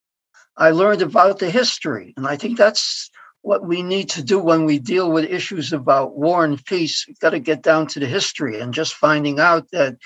[0.56, 2.12] I learned about the history.
[2.16, 3.10] And I think that's
[3.42, 7.04] what we need to do when we deal with issues about war and peace.
[7.06, 9.96] We've got to get down to the history and just finding out that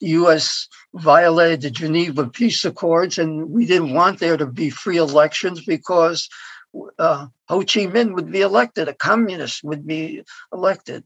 [0.00, 0.68] the U.S.
[0.94, 6.28] violated the Geneva Peace Accords and we didn't want there to be free elections because
[6.98, 11.04] uh, Ho Chi Minh would be elected, a communist would be elected.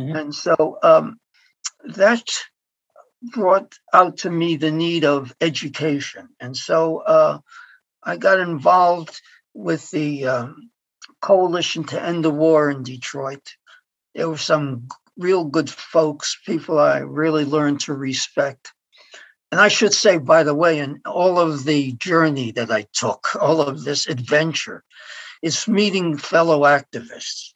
[0.00, 0.16] Mm-hmm.
[0.16, 1.20] And so um,
[1.84, 2.26] that
[3.22, 6.30] brought out to me the need of education.
[6.40, 7.38] And so uh,
[8.02, 9.20] I got involved
[9.54, 10.70] with the um,
[11.22, 13.54] Coalition to End the War in Detroit.
[14.14, 18.72] There were some real good folks, people I really learned to respect.
[19.50, 23.28] And I should say, by the way, in all of the journey that I took,
[23.40, 24.82] all of this adventure,
[25.42, 27.52] is meeting fellow activists.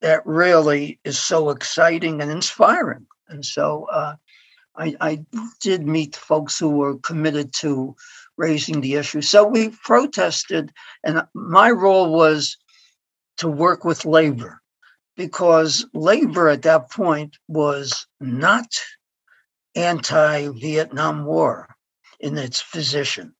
[0.00, 3.06] That really is so exciting and inspiring.
[3.28, 4.14] And so uh,
[4.76, 5.24] I, I
[5.60, 7.96] did meet folks who were committed to
[8.36, 9.20] raising the issue.
[9.20, 10.72] So we protested,
[11.04, 12.56] and my role was
[13.38, 14.60] to work with labor
[15.16, 18.66] because labor at that point was not
[19.74, 21.68] anti Vietnam War
[22.20, 23.34] in its position.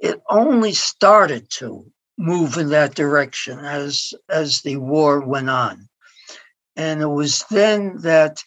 [0.00, 5.88] It only started to move in that direction as, as the war went on.
[6.76, 8.42] And it was then that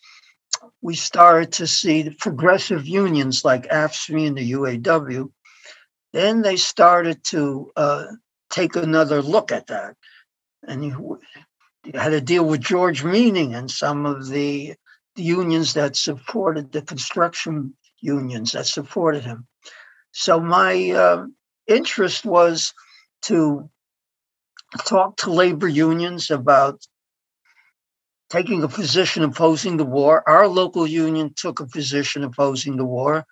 [0.81, 5.31] we started to see the progressive unions like AFSCME and the UAW.
[6.13, 8.05] Then they started to uh,
[8.49, 9.95] take another look at that.
[10.67, 11.19] And you,
[11.93, 14.75] had to deal with George Meany and some of the
[15.15, 19.45] the unions that supported the construction unions that supported him.
[20.11, 21.25] So my uh,
[21.67, 22.73] interest was
[23.23, 23.69] to
[24.85, 26.81] talk to labor unions about
[28.29, 30.23] taking a position opposing the war.
[30.27, 33.25] Our local union took a position opposing the war.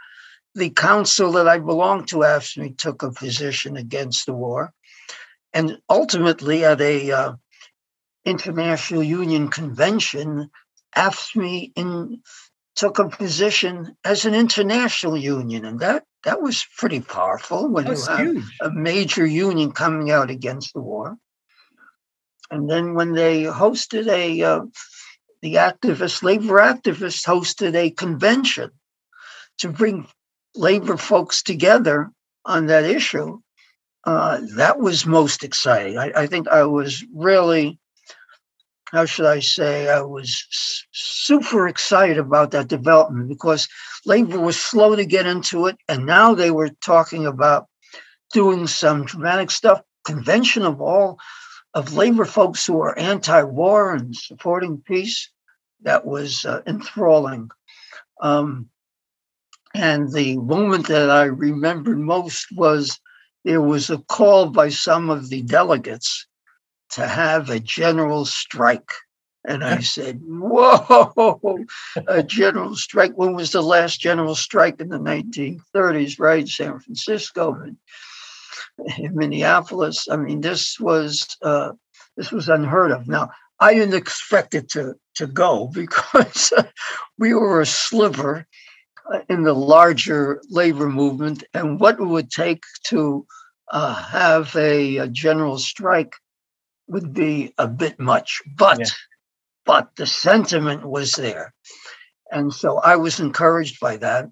[0.56, 4.74] The council that I belonged to after me took a position against the war.
[5.54, 7.34] And ultimately, at a uh,
[8.26, 10.50] international union convention,
[10.96, 12.22] AFSCME in,
[12.76, 18.08] took a position as an international union, and that that was pretty powerful when That's
[18.08, 18.58] you have huge.
[18.62, 21.18] a major union coming out against the war.
[22.52, 24.62] And then when they hosted a, uh,
[25.42, 28.72] the activists, labor activists hosted a convention
[29.60, 30.08] to bring
[30.56, 32.12] labor folks together
[32.44, 33.40] on that issue.
[34.06, 35.98] Uh, that was most exciting.
[35.98, 37.80] I, I think I was really
[38.92, 40.46] how should I say, I was
[40.92, 43.68] super excited about that development because
[44.06, 45.78] labor was slow to get into it.
[45.88, 47.68] And now they were talking about
[48.34, 49.82] doing some dramatic stuff.
[50.06, 51.20] Convention of all
[51.76, 55.30] of labor folks who are anti war and supporting peace.
[55.82, 57.50] That was uh, enthralling.
[58.22, 58.70] Um,
[59.76, 63.00] and the moment that I remembered most was
[63.46, 66.28] there was a call by some of the delegates
[66.92, 68.92] to have a general strike.
[69.46, 71.66] And I said, Whoa,
[72.08, 73.14] a general strike.
[73.16, 76.48] When was the last general strike in the 1930s, right?
[76.48, 77.78] San Francisco and
[78.98, 80.08] in Minneapolis.
[80.10, 81.72] I mean, this was uh,
[82.18, 83.08] this was unheard of.
[83.08, 86.54] Now, I didn't expect it to to go because
[87.18, 88.48] we were a sliver
[89.28, 93.26] in the larger labor movement, and what it would take to
[93.72, 96.14] uh, have a, a, general strike
[96.88, 98.42] would be a bit much.
[98.58, 98.86] But yeah.
[99.66, 101.54] but the sentiment was there,
[102.32, 104.30] and so I was encouraged by that.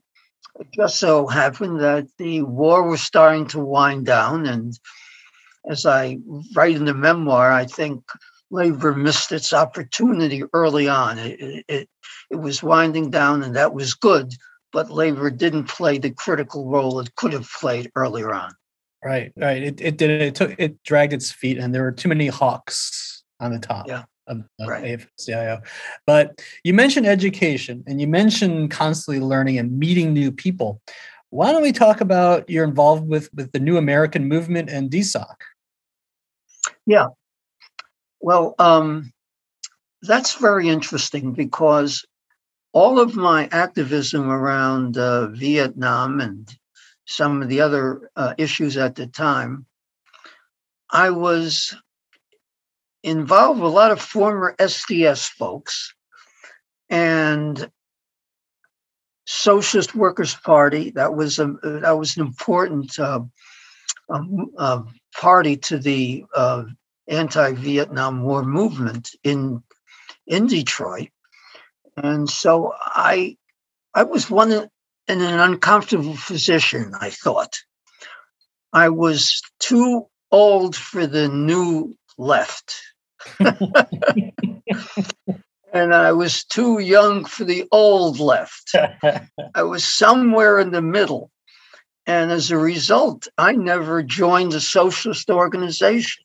[0.59, 4.77] It just so happened that the war was starting to wind down, and
[5.69, 6.17] as I
[6.55, 8.03] write in the memoir, I think
[8.49, 11.19] labor missed its opportunity early on.
[11.19, 11.89] It, it,
[12.31, 14.33] it was winding down, and that was good,
[14.77, 18.53] but labor didn't play the critical role it could have played earlier on.
[19.03, 19.63] Right, right.
[19.63, 20.21] It, it did.
[20.21, 20.53] It took.
[20.59, 23.87] It dragged its feet, and there were too many hawks on the top.
[23.87, 24.03] Yeah.
[24.27, 24.99] Of, of right.
[24.99, 25.61] AFL-CIO.
[26.05, 30.81] But you mentioned education and you mentioned constantly learning and meeting new people.
[31.29, 35.33] Why don't we talk about your involvement with, with the New American Movement and DSOC?
[36.85, 37.07] Yeah.
[38.19, 39.13] Well, um,
[40.01, 42.05] that's very interesting because
[42.77, 46.55] all of my activism around uh, Vietnam and
[47.05, 49.65] some of the other uh, issues at the time,
[50.91, 51.75] I was
[53.01, 55.95] involved with a lot of former SDS folks
[56.87, 57.67] and
[59.25, 60.91] Socialist Workers Party.
[60.91, 63.21] That was a that was an important uh,
[64.07, 64.83] um, uh,
[65.19, 66.65] party to the uh,
[67.07, 69.63] anti-Vietnam War movement in
[70.27, 71.09] in Detroit,
[71.97, 73.37] and so I
[73.93, 74.69] I was one in
[75.07, 76.93] an uncomfortable position.
[76.99, 77.57] I thought
[78.73, 82.75] I was too old for the new left.
[85.73, 88.75] and I was too young for the old left.
[89.55, 91.31] I was somewhere in the middle.
[92.05, 96.23] And as a result, I never joined a socialist organization.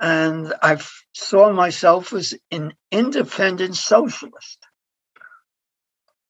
[0.00, 0.78] And I
[1.12, 4.58] saw myself as an independent socialist.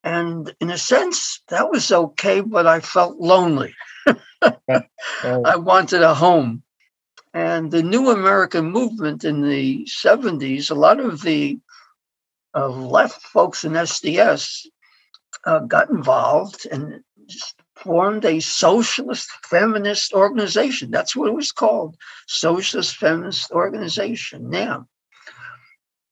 [0.03, 3.75] And in a sense, that was okay, but I felt lonely.
[4.41, 6.63] I wanted a home.
[7.33, 11.59] And the new American movement in the 70s, a lot of the
[12.55, 14.65] uh, left folks in SDS
[15.45, 17.03] uh, got involved and
[17.83, 20.91] formed a socialist feminist organization.
[20.91, 21.95] That's what it was called
[22.27, 24.87] Socialist Feminist Organization now.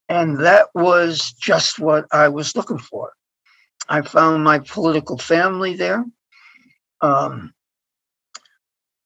[0.10, 3.14] And that was just what I was looking for.
[3.90, 6.06] I found my political family there.
[7.02, 7.54] Um,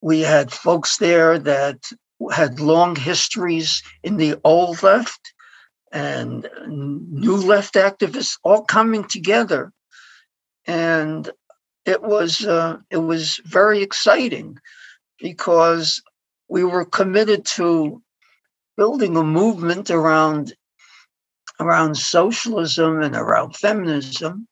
[0.02, 1.90] we had folks there that
[2.32, 5.34] had long histories in the old left
[5.92, 9.72] and new left activists all coming together
[10.66, 11.30] and
[11.86, 14.58] it was uh, it was very exciting
[15.20, 16.02] because
[16.48, 18.02] we were committed to
[18.78, 20.54] building a movement around
[21.60, 24.48] around socialism and around feminism.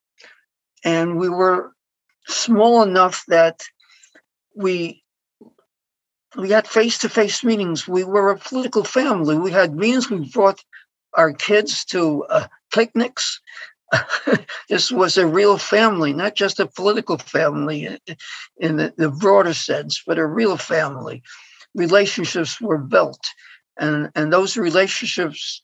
[0.83, 1.73] And we were
[2.27, 3.61] small enough that
[4.55, 5.03] we
[6.37, 7.87] we had face-to-face meetings.
[7.87, 9.37] We were a political family.
[9.37, 10.09] We had meetings.
[10.09, 10.63] We brought
[11.13, 13.41] our kids to uh, picnics
[14.69, 17.97] this was a real family, not just a political family
[18.57, 21.23] in the, the, broader sense, but a real family.
[21.75, 23.19] Relationships were built,
[23.77, 25.63] and, and those relationships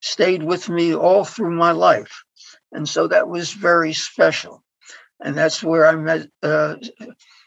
[0.00, 2.24] stayed with me all through my life.
[2.72, 4.62] And so that was very special.
[5.22, 6.76] And that's where I met, uh,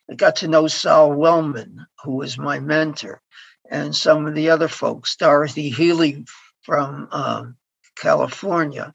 [0.10, 3.22] I got to know Saul Wellman, who was my mentor,
[3.70, 6.26] and some of the other folks, Dorothy Healey
[6.62, 7.46] from uh,
[7.98, 8.94] California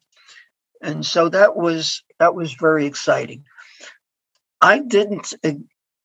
[0.80, 3.44] and so that was that was very exciting.
[4.60, 5.32] I didn't.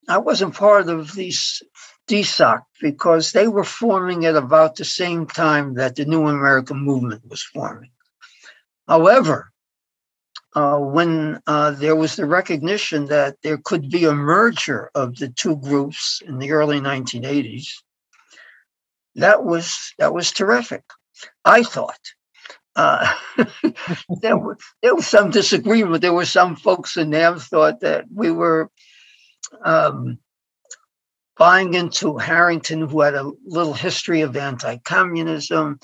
[0.08, 1.64] I wasn't part of these
[2.08, 7.24] DSOC because they were forming at about the same time that the New American Movement
[7.28, 7.90] was forming.
[8.88, 9.52] However,
[10.56, 15.30] uh, when uh, there was the recognition that there could be a merger of the
[15.30, 17.68] two groups in the early 1980s,
[19.16, 20.84] that was that was terrific.
[21.44, 22.00] I thought
[22.76, 23.14] uh,
[24.22, 26.02] there, was, there was some disagreement.
[26.02, 28.70] There were some folks in NAM thought that we were
[29.64, 30.20] um,
[31.38, 35.80] buying into Harrington, who had a little history of anti-communism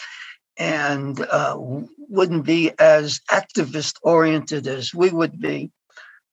[0.58, 5.72] and uh, wouldn't be as activist oriented as we would be.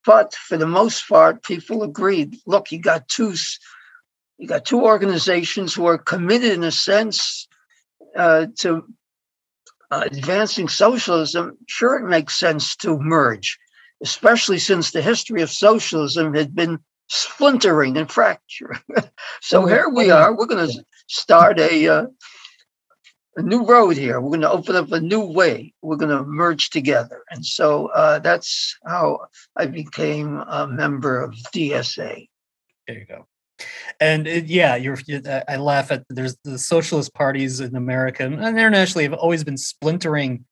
[0.05, 2.37] But for the most part, people agreed.
[2.47, 3.35] Look, you got two,
[4.39, 7.49] you got two organizations who are committed in a sense
[8.17, 8.85] uh, to
[9.91, 13.59] advancing socialism, sure, it makes sense to merge,
[14.03, 16.79] especially since the history of socialism had been
[17.09, 18.81] splintering and fracturing.
[19.41, 20.37] so here we are.
[20.37, 22.07] We're going to start a uh,
[23.37, 24.21] a new road here.
[24.21, 25.73] We're going to open up a new way.
[25.81, 27.23] We're going to merge together.
[27.31, 29.21] And so uh, that's how
[29.57, 32.29] I became a member of DSA.
[32.89, 33.27] There you go.
[34.01, 34.99] And it, yeah, you're.
[35.49, 40.45] I laugh at there's the socialist parties in America and internationally have always been splintering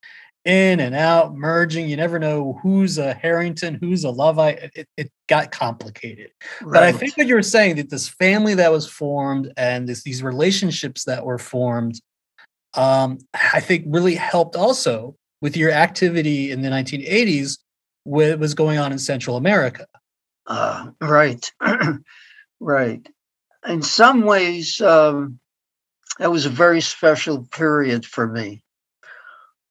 [0.44, 1.88] in and out, merging.
[1.88, 4.70] You never know who's a Harrington, who's a Luddite.
[4.74, 6.30] It, it got complicated.
[6.62, 6.72] Right.
[6.72, 10.02] But I think what you were saying that this family that was formed and this,
[10.02, 12.00] these relationships that were formed
[12.76, 17.58] um, I think really helped also with your activity in the 1980s
[18.04, 19.86] what was going on in Central America.
[20.46, 21.50] Uh, right,
[22.60, 23.06] right.
[23.66, 25.38] In some ways, um,
[26.18, 28.62] that was a very special period for me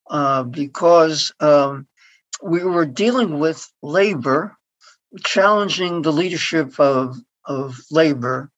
[0.08, 1.86] uh, because um,
[2.42, 4.56] we were dealing with labor,
[5.24, 8.50] challenging the leadership of, of labor,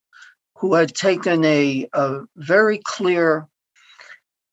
[0.56, 3.46] who had taken a, a very clear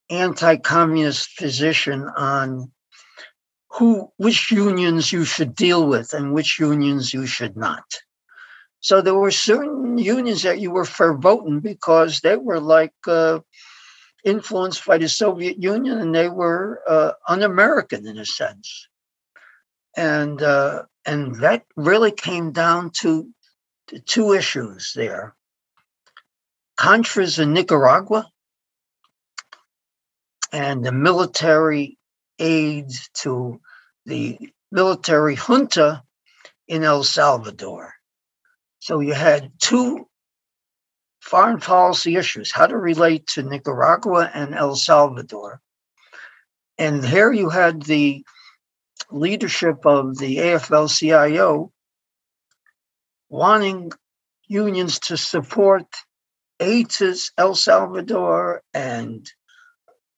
[0.09, 2.71] anti-communist position on
[3.71, 7.83] who which unions you should deal with and which unions you should not.
[8.85, 13.39] So there were certain unions that you were verboten because they were like uh,
[14.23, 18.87] influenced by the Soviet Union and they were uh, un-American in a sense.
[19.97, 23.27] And uh, and that really came down to
[24.05, 25.33] two issues there.
[26.77, 28.29] Contras in Nicaragua
[30.51, 31.97] and the military
[32.37, 32.91] aid
[33.23, 33.59] to
[34.05, 34.37] the
[34.71, 36.03] military junta
[36.67, 37.94] in El Salvador.
[38.85, 40.07] So you had two
[41.19, 45.59] foreign policy issues how to relate to Nicaragua and El Salvador.
[46.77, 48.23] And here you had the
[49.09, 51.71] leadership of the AFL CIO
[53.27, 53.91] wanting
[54.47, 55.87] unions to support
[56.59, 59.27] to El Salvador and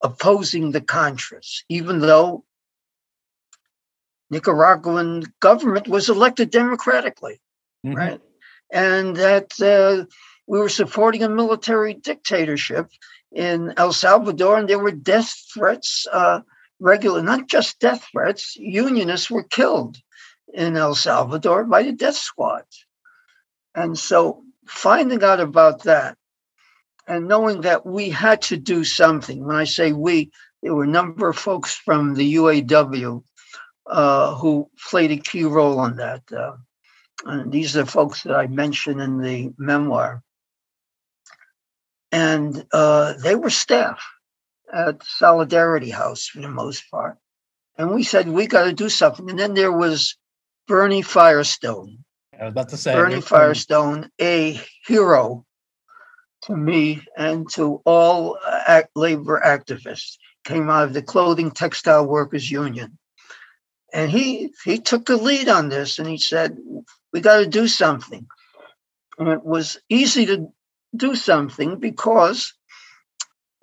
[0.03, 2.43] opposing the Contras, even though
[4.30, 7.39] Nicaraguan government was elected democratically,
[7.86, 7.95] mm-hmm.
[7.95, 8.22] right?
[8.72, 10.05] And that uh,
[10.45, 12.89] we were supporting a military dictatorship
[13.32, 16.41] in El Salvador, and there were death threats, uh,
[16.80, 18.55] regular, not just death threats.
[18.55, 19.97] Unionists were killed
[20.53, 22.63] in El Salvador by the death squad,
[23.76, 26.18] and so finding out about that
[27.07, 29.45] and knowing that we had to do something.
[29.45, 33.24] When I say we, there were a number of folks from the UAW
[33.86, 36.24] uh, who played a key role on that.
[36.32, 36.57] Uh,
[37.26, 40.22] and these are the folks that I mentioned in the memoir.
[42.11, 44.01] And uh, they were staff
[44.74, 47.18] at Solidarity House for the most part.
[47.78, 49.30] And we said, we got to do something.
[49.30, 50.15] And then there was
[50.68, 52.03] Bernie Firestone.
[52.39, 55.45] I was about to say Bernie Firestone, a hero
[56.43, 58.38] to me and to all
[58.68, 60.18] act, labor activists.
[60.43, 62.97] Came out of the Clothing Textile Workers Union.
[63.93, 66.57] And he he took the lead on this and he said,
[67.13, 68.27] we got to do something.
[69.17, 70.47] And it was easy to
[70.95, 72.53] do something because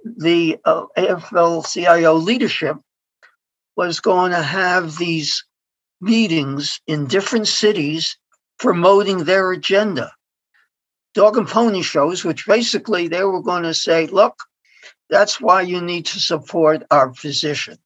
[0.05, 2.77] the uh, AFL CIO leadership
[3.77, 5.45] was going to have these
[6.01, 8.19] meetings in different cities
[8.59, 10.13] promoting their agenda
[11.15, 14.35] dog and pony shows, which basically they were going to say, look,
[15.09, 17.79] that's why you need to support our position.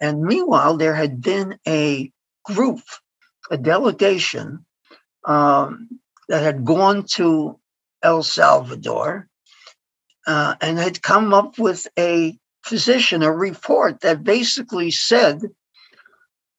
[0.00, 2.12] And meanwhile, there had been a
[2.44, 2.80] group,
[3.50, 4.64] a delegation
[5.24, 7.58] um, that had gone to
[8.02, 9.28] El Salvador
[10.26, 15.40] uh, and had come up with a physician, a report that basically said,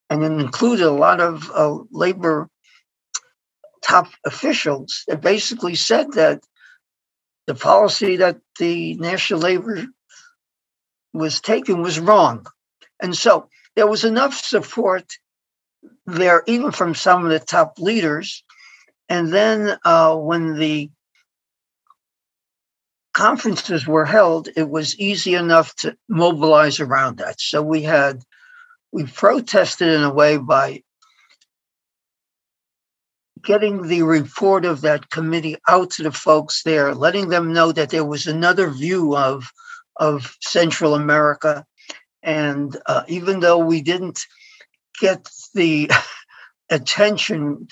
[0.10, 2.50] and it included a lot of uh, labor
[3.84, 6.42] top officials that basically said that
[7.46, 9.86] the policy that the National Labor
[11.14, 12.46] was taking was wrong.
[13.02, 15.06] And so there was enough support
[16.08, 18.44] there, even from some of the top leaders.
[19.10, 20.90] And then uh, when the
[23.14, 27.40] conferences were held, it was easy enough to mobilize around that.
[27.40, 28.24] So we had,
[28.92, 30.82] we protested in a way by
[33.44, 37.90] getting the report of that committee out to the folks there, letting them know that
[37.90, 39.50] there was another view of
[40.00, 41.66] of Central America,
[42.22, 44.20] and uh, even though we didn't
[45.00, 45.28] get
[45.58, 45.92] the
[46.70, 47.68] attention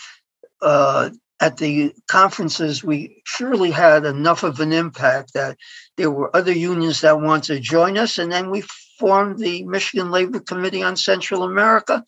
[0.62, 5.58] uh, at the conferences, we surely had enough of an impact that
[5.98, 8.18] there were other unions that wanted to join us.
[8.18, 8.64] And then we
[9.00, 12.04] formed the Michigan Labor Committee on Central America.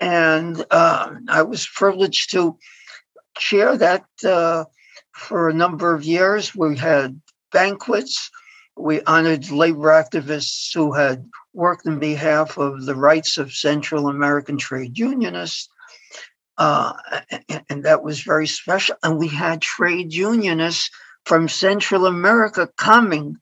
[0.00, 2.58] And uh, I was privileged to
[3.38, 4.64] chair that uh,
[5.14, 6.54] for a number of years.
[6.54, 7.20] We had
[7.52, 8.30] banquets.
[8.76, 14.58] We honored labor activists who had worked in behalf of the rights of Central American
[14.58, 15.68] trade unionists.
[16.58, 16.92] Uh,
[17.68, 18.96] and that was very special.
[19.02, 20.90] And we had trade unionists
[21.24, 23.36] from Central America coming,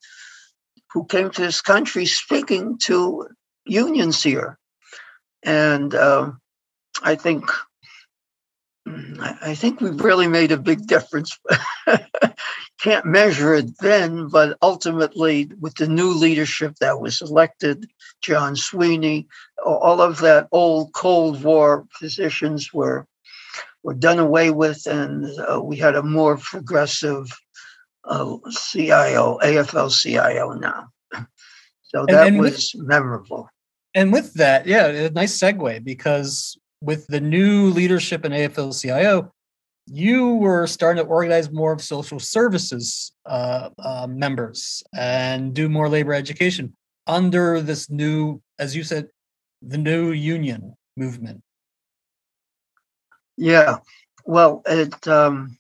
[0.92, 3.28] who came to this country speaking to
[3.64, 4.58] unions here.
[5.42, 6.32] And uh,
[7.02, 7.50] I think
[9.42, 11.38] I think we really made a big difference.
[12.80, 17.88] Can't measure it then, but ultimately, with the new leadership that was elected,
[18.22, 19.28] John Sweeney,
[19.64, 23.06] all of that old Cold War positions were
[23.82, 27.26] were done away with, and uh, we had a more progressive
[28.04, 30.88] uh, CIO, AFL-CIO now.
[31.82, 33.48] So that and, and was with, memorable.
[33.94, 39.32] And with that, yeah, a nice segue because with the new leadership in AFL-CIO,
[39.86, 45.88] you were starting to organize more of social services uh, uh, members and do more
[45.88, 46.74] labor education
[47.06, 49.08] under this new, as you said,
[49.60, 51.42] the new union movement.
[53.36, 53.78] Yeah,
[54.24, 55.58] well, it um,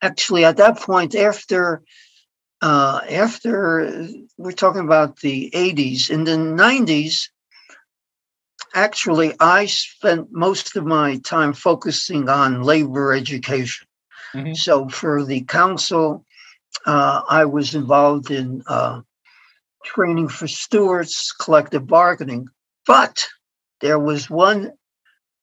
[0.00, 1.82] actually at that point after
[2.60, 7.28] uh, after we're talking about the 80s in the 90s
[8.74, 13.86] actually, I spent most of my time focusing on labor education.
[14.34, 14.54] Mm-hmm.
[14.54, 16.24] So for the council,
[16.86, 19.00] uh, I was involved in uh,
[19.84, 22.48] training for stewards, collective bargaining.
[22.86, 23.26] But
[23.80, 24.72] there was one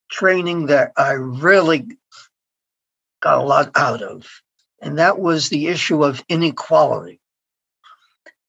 [0.09, 1.88] training that I really
[3.21, 4.28] got a lot out of,
[4.82, 7.19] and that was the issue of inequality.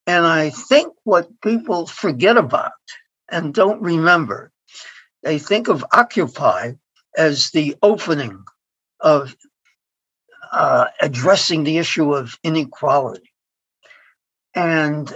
[0.07, 2.73] And I think what people forget about
[3.29, 4.53] and don't remember
[5.27, 6.75] they think of Occupy
[7.19, 8.45] as the opening
[9.01, 9.35] of
[10.53, 13.33] uh, addressing the issue of inequality.
[14.55, 15.13] And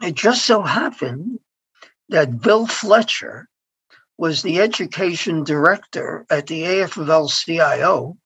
[0.00, 1.40] it just so happened
[2.10, 3.48] that Bill Fletcher
[4.16, 8.16] was the education director at the AFL CIO,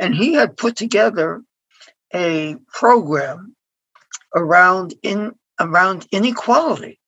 [0.00, 1.42] and he had put together
[2.14, 3.54] a program
[4.34, 6.98] around in around inequality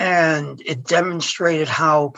[0.00, 2.14] and it demonstrated how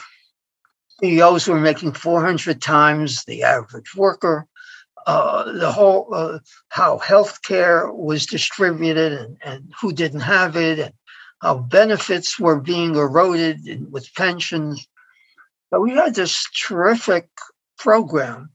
[1.00, 4.46] CEOs were making 400 times the average worker.
[5.04, 10.94] Uh, the whole uh, how healthcare was distributed and, and who didn't have it, and
[11.40, 14.86] how benefits were being eroded with pensions.
[15.72, 17.28] But we had this terrific
[17.78, 18.50] program,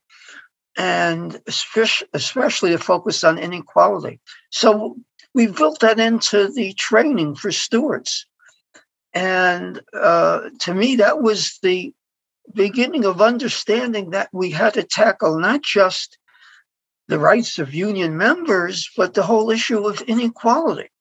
[0.78, 4.22] and especially, especially a focus on inequality.
[4.52, 4.96] So
[5.34, 8.26] we built that into the training for stewards.
[9.18, 11.92] And uh, to me, that was the
[12.54, 16.20] beginning of understanding that we had to tackle not just
[17.08, 20.92] the rights of union members, but the whole issue of inequality.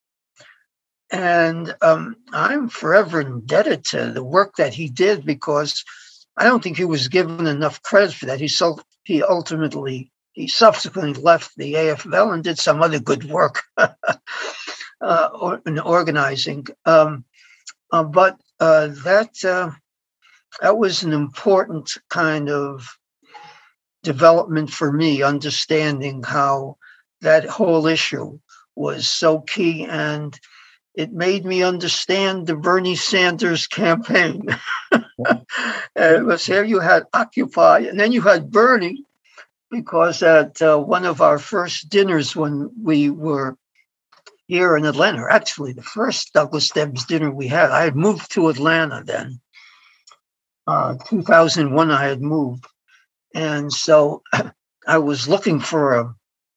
[1.12, 5.84] And um, I'm forever indebted to the work that he did because
[6.38, 8.40] I don't think he was given enough credit for that.
[8.40, 13.64] He so he ultimately he subsequently left the AFL and did some other good work
[13.76, 16.66] uh, in organizing.
[16.86, 17.26] Um,
[17.92, 19.70] uh, but uh, that uh,
[20.60, 22.98] that was an important kind of
[24.02, 26.76] development for me, understanding how
[27.20, 28.38] that whole issue
[28.74, 30.38] was so key, and
[30.94, 34.46] it made me understand the Bernie Sanders campaign.
[35.96, 39.04] it was here you had Occupy, and then you had Bernie,
[39.70, 43.56] because at uh, one of our first dinners when we were
[44.46, 45.26] here in Atlanta.
[45.30, 49.40] Actually, the first Douglass Debs dinner we had, I had moved to Atlanta then.
[50.66, 52.66] Uh, 2001, I had moved.
[53.34, 54.22] And so
[54.86, 56.14] I was looking for a,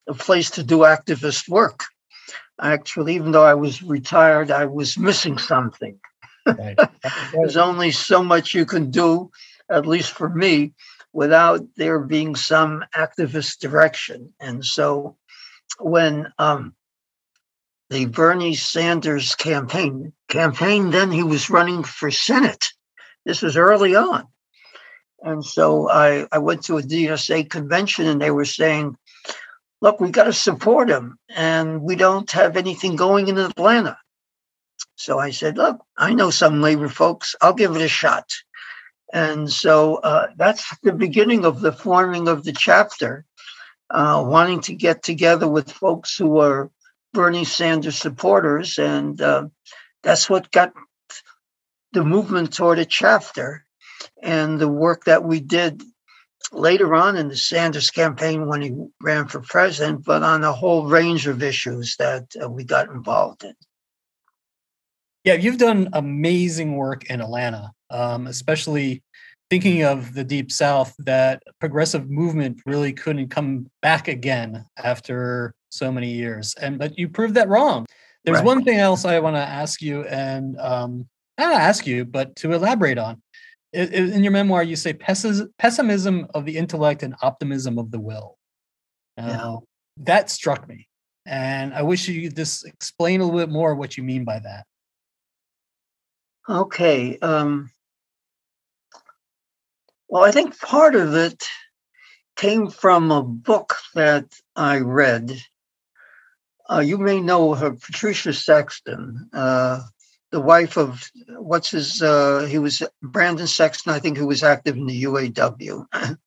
[0.07, 1.85] a place to do activist work.
[2.61, 5.99] Actually, even though I was retired, I was missing something.
[6.45, 6.77] Right.
[7.33, 9.31] There's only so much you can do,
[9.69, 10.73] at least for me,
[11.13, 14.33] without there being some activist direction.
[14.39, 15.17] And so
[15.79, 16.75] when um,
[17.89, 20.13] the Bernie Sanders campaign.
[20.27, 22.67] Campaign, then he was running for Senate.
[23.25, 24.27] This was early on.
[25.21, 28.95] And so I, I went to a DSA convention and they were saying,
[29.81, 33.97] look, we got to support him and we don't have anything going in Atlanta.
[34.95, 37.35] So I said, look, I know some labor folks.
[37.41, 38.29] I'll give it a shot.
[39.11, 43.25] And so uh, that's the beginning of the forming of the chapter,
[43.89, 46.69] uh, wanting to get together with folks who are
[47.13, 48.77] Bernie Sanders supporters.
[48.77, 49.47] And uh,
[50.03, 50.73] that's what got
[51.93, 53.65] the movement toward a chapter.
[54.21, 55.83] And the work that we did
[56.51, 60.87] later on in the Sanders campaign when he ran for president, but on a whole
[60.87, 63.53] range of issues that uh, we got involved in.
[65.23, 69.03] Yeah, you've done amazing work in Atlanta, um, especially
[69.49, 75.91] thinking of the Deep South, that progressive movement really couldn't come back again after so
[75.91, 76.53] many years.
[76.55, 77.85] And but you proved that wrong.
[78.25, 78.45] There's right.
[78.45, 82.51] one thing else I want to ask you, and um, not ask you, but to
[82.51, 83.21] elaborate on
[83.73, 88.37] in your memoir, you say pessimism of the intellect and optimism of the will.
[89.17, 89.57] yeah.
[89.97, 90.87] That struck me.
[91.25, 94.39] And I wish you could just explain a little bit more what you mean by
[94.39, 94.65] that.
[96.47, 97.19] Okay.
[97.19, 97.69] Um,
[100.09, 101.43] well, I think part of it
[102.35, 105.39] came from a book that I read.
[106.69, 109.29] Uh, you may know her, Patricia Sexton.
[109.31, 109.81] Uh,
[110.31, 114.77] the wife of what's his uh, he was Brendan Sexton, I think, who was active
[114.77, 115.85] in the UAW.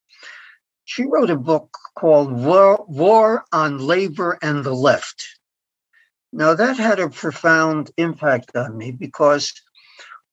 [0.85, 5.25] she wrote a book called War, War on Labor and the Left.
[6.33, 9.53] Now that had a profound impact on me because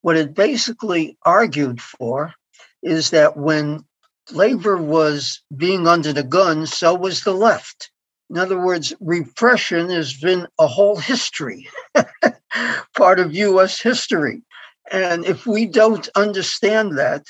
[0.02, 2.34] what it basically argued for
[2.82, 3.84] is that when
[4.32, 7.90] labor was being under the gun, so was the left.
[8.30, 11.68] In other words, repression has been a whole history,
[12.96, 14.42] part of US history.
[14.90, 17.24] And if we don't understand that,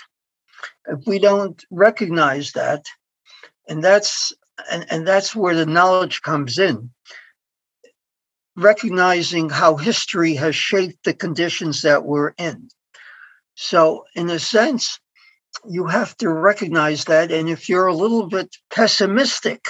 [0.87, 2.85] if we don't recognize that,
[3.69, 4.33] and that's
[4.71, 6.91] and, and that's where the knowledge comes in.
[8.57, 12.69] Recognizing how history has shaped the conditions that we're in.
[13.55, 14.99] So, in a sense,
[15.69, 17.31] you have to recognize that.
[17.31, 19.67] And if you're a little bit pessimistic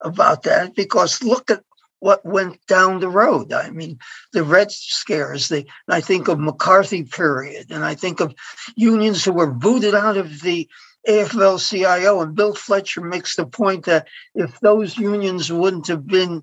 [0.00, 1.62] about that because look at
[2.04, 3.50] what went down the road.
[3.50, 3.98] I mean,
[4.34, 8.34] the Red Scares, the, I think of McCarthy period, and I think of
[8.76, 10.68] unions who were booted out of the
[11.08, 12.20] AFL CIO.
[12.20, 16.42] And Bill Fletcher makes the point that if those unions wouldn't have been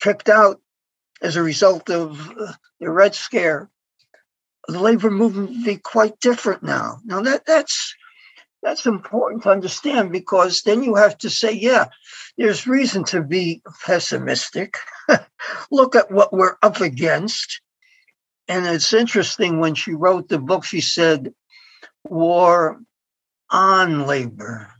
[0.00, 0.60] kicked out
[1.20, 3.68] as a result of uh, the Red Scare,
[4.68, 6.98] the labor movement would be quite different now.
[7.04, 7.94] Now that that's
[8.62, 11.86] that's important to understand because then you have to say, yeah,
[12.36, 14.76] there's reason to be pessimistic.
[15.70, 17.60] Look at what we're up against.
[18.48, 21.32] And it's interesting when she wrote the book, she said,
[22.04, 22.80] War
[23.50, 24.72] on Labor.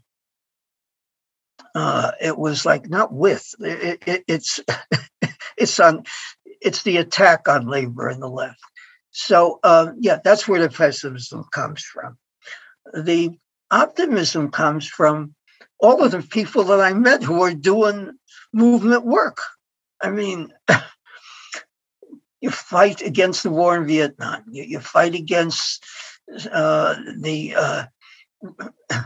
[1.75, 4.61] Uh, it was like not with it, it, it's
[5.59, 6.05] it's on
[6.61, 8.63] it's the attack on labor and the left
[9.19, 12.19] so uh, yeah that's where the pessimism comes from
[12.95, 13.31] the
[13.71, 15.35] optimism comes from
[15.79, 18.13] all of the people that I met who are doing
[18.53, 19.39] movement work.
[20.01, 20.53] I mean,
[22.41, 25.85] you fight against the war in Vietnam, you, you fight against
[26.51, 27.85] uh, the uh,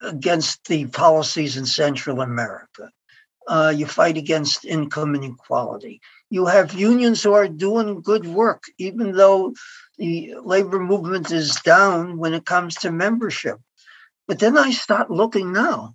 [0.00, 2.90] against the policies in Central America.
[3.48, 6.00] Uh, you fight against income inequality.
[6.30, 9.54] You have unions who are doing good work, even though
[9.98, 13.58] the labor movement is down when it comes to membership.
[14.26, 15.94] But then I start looking now.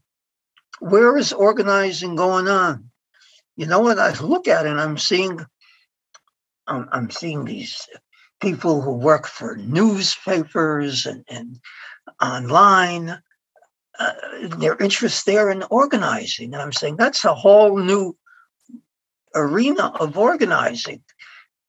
[0.79, 2.89] Where is organizing going on?
[3.57, 5.45] You know, when I look at it, I'm seeing,
[6.65, 7.87] I'm, I'm seeing these
[8.39, 11.59] people who work for newspapers and, and
[12.21, 13.21] online.
[13.99, 14.13] Uh,
[14.57, 16.53] their interest there in organizing.
[16.53, 18.15] And I'm saying that's a whole new
[19.35, 21.03] arena of organizing.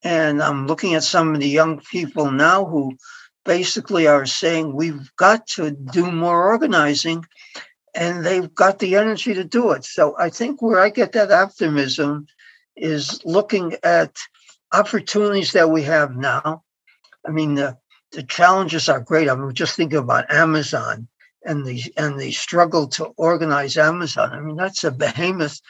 [0.02, 2.96] And I'm looking at some of the young people now who
[3.44, 7.24] basically are saying we've got to do more organizing
[7.94, 9.84] and they've got the energy to do it.
[9.84, 12.26] So I think where I get that optimism
[12.76, 14.16] is looking at
[14.72, 16.62] opportunities that we have now.
[17.26, 17.76] I mean, the,
[18.12, 19.28] the challenges are great.
[19.28, 21.08] I'm just thinking about Amazon
[21.44, 24.32] and the and the struggle to organize Amazon.
[24.32, 25.60] I mean, that's a behemoth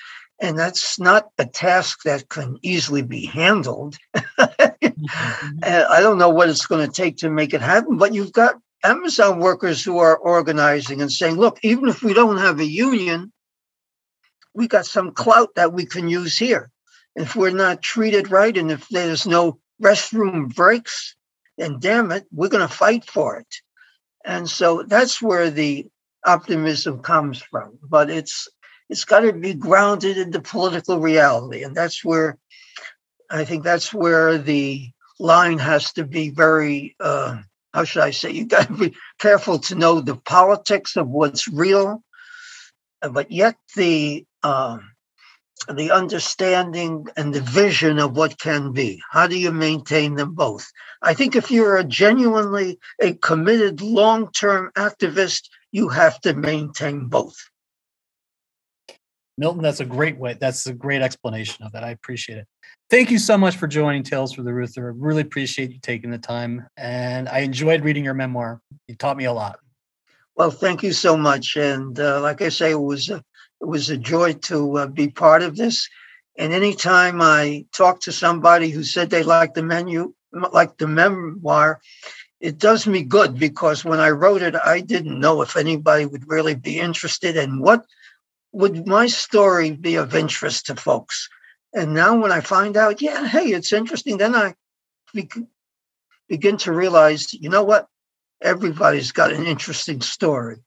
[0.40, 3.96] and that's not a task that can easily be handled.
[4.14, 5.58] mm-hmm.
[5.62, 8.56] I don't know what it's going to take to make it happen, but you've got
[8.84, 13.32] Amazon workers who are organizing and saying, look, even if we don't have a union,
[14.54, 16.70] we got some clout that we can use here.
[17.14, 21.14] If we're not treated right and if there's no restroom breaks,
[21.58, 23.54] then damn it, we're going to fight for it.
[24.24, 25.86] And so that's where the
[26.24, 27.78] optimism comes from.
[27.82, 28.48] But it's
[28.92, 31.62] it's got to be grounded in the political reality.
[31.62, 32.36] And that's where
[33.30, 37.38] I think that's where the line has to be very uh,
[37.72, 38.32] how should I say?
[38.32, 42.02] You got to be careful to know the politics of what's real,
[43.00, 44.90] but yet the um,
[45.72, 49.00] the understanding and the vision of what can be.
[49.10, 50.70] How do you maintain them both?
[51.00, 57.36] I think if you're a genuinely a committed long-term activist, you have to maintain both.
[59.42, 60.36] Milton, that's a great way.
[60.38, 61.82] That's a great explanation of that.
[61.82, 62.46] I appreciate it.
[62.90, 64.86] Thank you so much for joining Tales for the Reuther.
[64.86, 68.60] I really appreciate you taking the time, and I enjoyed reading your memoir.
[68.86, 69.58] You taught me a lot.
[70.36, 73.16] Well, thank you so much, and uh, like I say, it was a,
[73.60, 75.88] it was a joy to uh, be part of this.
[76.38, 80.14] And anytime I talk to somebody who said they liked the menu,
[80.52, 81.80] like the memoir,
[82.40, 86.28] it does me good because when I wrote it, I didn't know if anybody would
[86.28, 87.84] really be interested in what
[88.52, 91.28] would my story be of interest to folks.
[91.74, 94.54] And now when I find out, yeah, hey, it's interesting, then I
[95.14, 95.30] be-
[96.28, 97.88] begin to realize, you know what?
[98.42, 100.58] Everybody's got an interesting story.